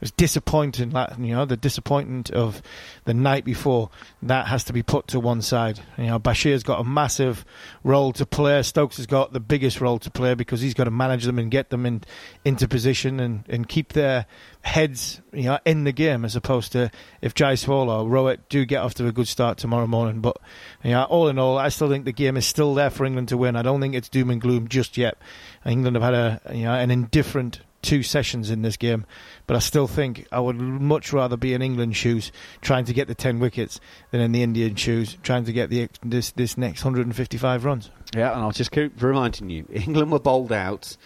was 0.00 0.10
disappointing. 0.12 0.90
Like, 0.90 1.18
you 1.18 1.34
know, 1.34 1.44
the 1.44 1.56
disappointment 1.56 2.30
of 2.30 2.62
the 3.04 3.14
night 3.14 3.44
before 3.44 3.90
that 4.22 4.46
has 4.46 4.64
to 4.64 4.72
be 4.72 4.82
put 4.82 5.08
to 5.08 5.20
one 5.20 5.42
side. 5.42 5.80
You 5.96 6.06
know, 6.06 6.18
Bashir's 6.18 6.62
got 6.62 6.80
a 6.80 6.84
massive 6.84 7.44
role 7.82 8.12
to 8.12 8.26
play. 8.26 8.62
Stokes 8.62 8.96
has 8.98 9.06
got 9.06 9.32
the 9.32 9.40
biggest 9.40 9.80
role 9.80 9.98
to 10.00 10.10
play 10.10 10.34
because 10.34 10.60
he's 10.60 10.74
got 10.74 10.84
to 10.84 10.90
manage 10.90 11.24
them 11.24 11.38
and 11.38 11.50
get 11.50 11.70
them 11.70 11.86
in 11.86 12.02
into 12.44 12.68
position 12.68 13.20
and, 13.20 13.44
and 13.48 13.68
keep 13.68 13.92
their 13.92 14.26
heads, 14.62 15.20
you 15.32 15.44
know, 15.44 15.58
in 15.64 15.84
the 15.84 15.92
game 15.92 16.24
as 16.24 16.36
opposed 16.36 16.72
to 16.72 16.90
if 17.20 17.34
Jaiswal 17.34 17.88
or 17.88 18.08
Rohit 18.08 18.38
do 18.48 18.64
get 18.64 18.82
off 18.82 18.94
to 18.94 19.06
a 19.06 19.12
good 19.12 19.28
start 19.28 19.58
tomorrow 19.58 19.86
morning. 19.86 20.20
But 20.20 20.36
you 20.84 20.90
know, 20.90 21.04
all 21.04 21.28
in 21.28 21.38
all, 21.38 21.58
I 21.58 21.68
still 21.68 21.88
think 21.88 22.04
the 22.04 22.12
game 22.12 22.36
is 22.36 22.46
still 22.46 22.74
there 22.74 22.90
for 22.90 23.04
England 23.04 23.28
to 23.28 23.36
win. 23.36 23.56
I 23.56 23.62
don't 23.62 23.80
think 23.80 23.94
it's 23.94 24.08
doom 24.08 24.30
and 24.30 24.40
gloom 24.40 24.68
just 24.68 24.96
yet. 24.96 25.18
England 25.66 25.96
have 25.96 26.02
had 26.02 26.14
a 26.14 26.40
you 26.54 26.64
know 26.64 26.74
an 26.74 26.90
indifferent 26.90 27.60
two 27.82 28.02
sessions 28.02 28.50
in 28.50 28.62
this 28.62 28.76
game, 28.76 29.06
but 29.46 29.56
I 29.56 29.60
still 29.60 29.86
think 29.86 30.26
I 30.32 30.40
would 30.40 30.56
much 30.56 31.12
rather 31.12 31.36
be 31.36 31.54
in 31.54 31.62
England 31.62 31.96
shoes 31.96 32.32
trying 32.60 32.84
to 32.86 32.92
get 32.92 33.08
the 33.08 33.14
10 33.14 33.38
wickets 33.38 33.80
than 34.10 34.20
in 34.20 34.32
the 34.32 34.42
Indian 34.42 34.74
shoes 34.74 35.16
trying 35.22 35.44
to 35.44 35.52
get 35.52 35.70
the 35.70 35.88
this 36.02 36.32
this 36.32 36.58
next 36.58 36.84
155 36.84 37.64
runs. 37.64 37.90
Yeah, 38.14 38.32
and 38.32 38.42
I'll 38.42 38.52
just 38.52 38.72
keep 38.72 39.00
reminding 39.02 39.50
you 39.50 39.66
England 39.72 40.10
were 40.10 40.18
bowled 40.18 40.52
out 40.52 40.96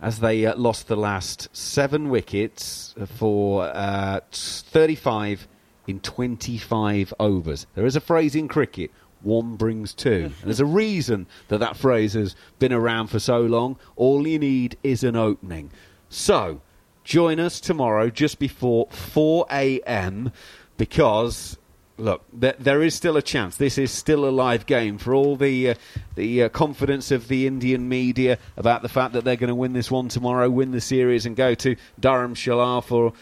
as 0.00 0.20
they 0.20 0.44
uh, 0.44 0.56
lost 0.56 0.88
the 0.88 0.96
last 0.96 1.48
seven 1.56 2.10
wickets 2.10 2.94
for 3.16 3.64
uh, 3.64 4.20
35 4.32 5.48
in 5.86 6.00
25 6.00 7.14
overs. 7.20 7.66
There 7.74 7.86
is 7.86 7.96
a 7.96 8.00
phrase 8.00 8.34
in 8.34 8.48
cricket 8.48 8.90
one 9.24 9.56
brings 9.56 9.94
two. 9.94 10.24
And 10.24 10.44
there's 10.44 10.60
a 10.60 10.66
reason 10.66 11.26
that 11.48 11.58
that 11.58 11.76
phrase 11.76 12.12
has 12.14 12.36
been 12.58 12.72
around 12.72 13.08
for 13.08 13.18
so 13.18 13.40
long. 13.40 13.76
All 13.96 14.26
you 14.26 14.38
need 14.38 14.76
is 14.82 15.02
an 15.04 15.16
opening. 15.16 15.70
So, 16.08 16.60
join 17.02 17.40
us 17.40 17.60
tomorrow 17.60 18.10
just 18.10 18.38
before 18.38 18.88
4 18.90 19.46
a.m. 19.50 20.32
because 20.76 21.58
look, 21.96 22.22
there, 22.32 22.54
there 22.58 22.82
is 22.82 22.94
still 22.94 23.16
a 23.16 23.22
chance. 23.22 23.56
This 23.56 23.78
is 23.78 23.90
still 23.90 24.28
a 24.28 24.30
live 24.30 24.66
game 24.66 24.98
for 24.98 25.14
all 25.14 25.36
the 25.36 25.70
uh, 25.70 25.74
the 26.16 26.44
uh, 26.44 26.48
confidence 26.48 27.10
of 27.10 27.28
the 27.28 27.46
Indian 27.46 27.88
media 27.88 28.38
about 28.56 28.82
the 28.82 28.88
fact 28.88 29.12
that 29.12 29.24
they're 29.24 29.36
going 29.36 29.48
to 29.48 29.54
win 29.54 29.72
this 29.72 29.90
one 29.90 30.08
tomorrow, 30.08 30.48
win 30.50 30.70
the 30.70 30.80
series, 30.80 31.26
and 31.26 31.36
go 31.36 31.54
to 31.54 31.76
Dharamshala 32.00 32.84
for 32.84 33.12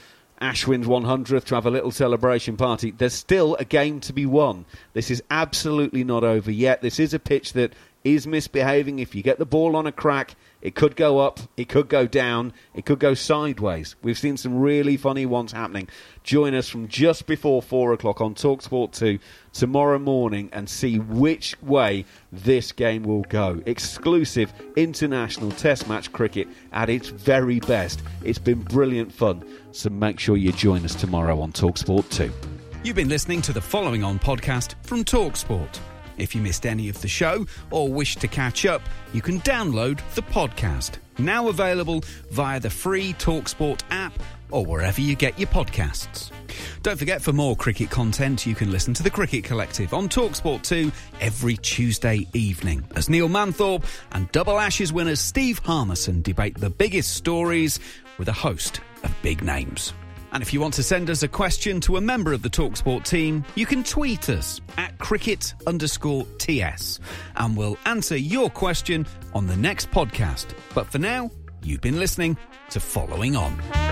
Ashwin's 0.42 0.87
100th 0.87 1.44
to 1.44 1.55
have 1.55 1.66
a 1.66 1.70
little 1.70 1.90
celebration 1.90 2.57
party. 2.57 2.90
There's 2.90 3.14
still 3.14 3.55
a 3.57 3.64
game 3.64 4.00
to 4.00 4.12
be 4.12 4.26
won. 4.26 4.64
This 4.92 5.11
is 5.11 5.22
absolutely 5.31 6.05
not 6.05 6.24
over 6.24 6.50
yet. 6.50 6.83
This 6.83 6.98
is 6.98 7.14
a 7.14 7.18
pitch 7.18 7.52
that 7.55 7.72
is 8.04 8.26
misbehaving. 8.26 8.98
If 8.98 9.14
you 9.14 9.22
get 9.22 9.38
the 9.38 9.46
ball 9.46 9.76
on 9.76 9.86
a 9.86 9.92
crack, 9.92 10.34
it 10.60 10.74
could 10.74 10.96
go 10.96 11.18
up, 11.18 11.40
it 11.56 11.68
could 11.68 11.88
go 11.88 12.06
down, 12.06 12.52
it 12.74 12.84
could 12.86 12.98
go 12.98 13.14
sideways. 13.14 13.96
We've 14.02 14.18
seen 14.18 14.36
some 14.36 14.58
really 14.58 14.96
funny 14.96 15.26
ones 15.26 15.52
happening. 15.52 15.88
Join 16.22 16.54
us 16.54 16.68
from 16.68 16.88
just 16.88 17.26
before 17.26 17.62
four 17.62 17.92
o'clock 17.92 18.20
on 18.20 18.34
Talksport 18.34 18.92
2 18.92 19.18
tomorrow 19.52 19.98
morning 19.98 20.48
and 20.52 20.68
see 20.68 20.98
which 20.98 21.60
way 21.62 22.04
this 22.30 22.72
game 22.72 23.02
will 23.02 23.22
go. 23.22 23.60
Exclusive 23.66 24.52
international 24.76 25.50
test 25.52 25.88
match 25.88 26.12
cricket 26.12 26.48
at 26.72 26.88
its 26.88 27.08
very 27.08 27.60
best. 27.60 28.02
It's 28.24 28.38
been 28.38 28.62
brilliant 28.62 29.12
fun, 29.12 29.44
so 29.72 29.90
make 29.90 30.20
sure 30.20 30.36
you 30.36 30.52
join 30.52 30.84
us 30.84 30.94
tomorrow 30.94 31.40
on 31.40 31.52
Talksport 31.52 32.08
2. 32.10 32.32
You've 32.84 32.96
been 32.96 33.08
listening 33.08 33.42
to 33.42 33.52
the 33.52 33.60
following 33.60 34.02
on 34.02 34.18
podcast 34.18 34.74
from 34.84 35.04
Talksport. 35.04 35.78
If 36.18 36.35
you 36.35 36.42
missed 36.42 36.66
any 36.66 36.88
of 36.88 37.01
the 37.01 37.09
show 37.09 37.46
or 37.70 37.88
wish 37.88 38.16
to 38.16 38.29
catch 38.29 38.66
up, 38.66 38.83
you 39.12 39.22
can 39.22 39.40
download 39.40 40.01
the 40.14 40.22
podcast. 40.22 40.98
Now 41.18 41.48
available 41.48 42.05
via 42.31 42.61
the 42.61 42.70
free 42.70 43.12
Talksport 43.14 43.83
app 43.90 44.12
or 44.51 44.64
wherever 44.64 45.01
you 45.01 45.14
get 45.14 45.38
your 45.38 45.48
podcasts. 45.48 46.31
Don't 46.83 46.98
forget, 46.98 47.22
for 47.22 47.33
more 47.33 47.57
cricket 47.57 47.90
content, 47.90 48.44
you 48.46 48.55
can 48.55 48.70
listen 48.70 48.92
to 48.94 49.03
the 49.03 49.11
Cricket 49.11 49.44
Collective 49.44 49.94
on 49.94 50.09
Talksport 50.09 50.62
2 50.62 50.92
every 51.20 51.57
Tuesday 51.57 52.27
evening 52.35 52.85
as 52.94 53.09
Neil 53.09 53.29
Manthorpe 53.29 53.85
and 54.12 54.31
Double 54.33 54.59
Ashes 54.59 54.92
winners 54.92 55.20
Steve 55.20 55.59
Harmison 55.59 56.22
debate 56.22 56.59
the 56.59 56.70
biggest 56.70 57.14
stories 57.14 57.81
with 58.18 58.29
a 58.29 58.33
host 58.33 58.81
of 59.03 59.14
big 59.22 59.42
names. 59.42 59.92
And 60.33 60.42
if 60.42 60.53
you 60.53 60.61
want 60.61 60.75
to 60.75 60.83
send 60.83 61.11
us 61.11 61.23
a 61.23 61.29
question 61.29 61.81
to 61.83 61.99
a 61.99 62.01
member 62.01 62.33
of 62.33 62.42
the 62.42 62.49
Talksport 62.49 63.05
team, 63.05 63.45
you 63.55 63.66
can 63.66 63.85
tweet 63.85 64.29
us 64.29 64.61
at 64.79 64.97
cricket 64.99 65.55
underscore 65.66 66.27
TS 66.38 67.01
and 67.37 67.57
we'll 67.57 67.79
answer 67.85 68.16
your 68.16 68.51
question 68.51 69.07
on 69.35 69.47
the 69.47 69.57
next 69.57 69.90
podcast. 69.90 70.47
But 70.75 70.90
for 70.90 70.99
now, 70.99 71.30
you've 71.62 71.83
been 71.83 71.99
listening 71.99 72.37
to 72.70 72.80
Following 72.80 73.37
On. 73.37 73.91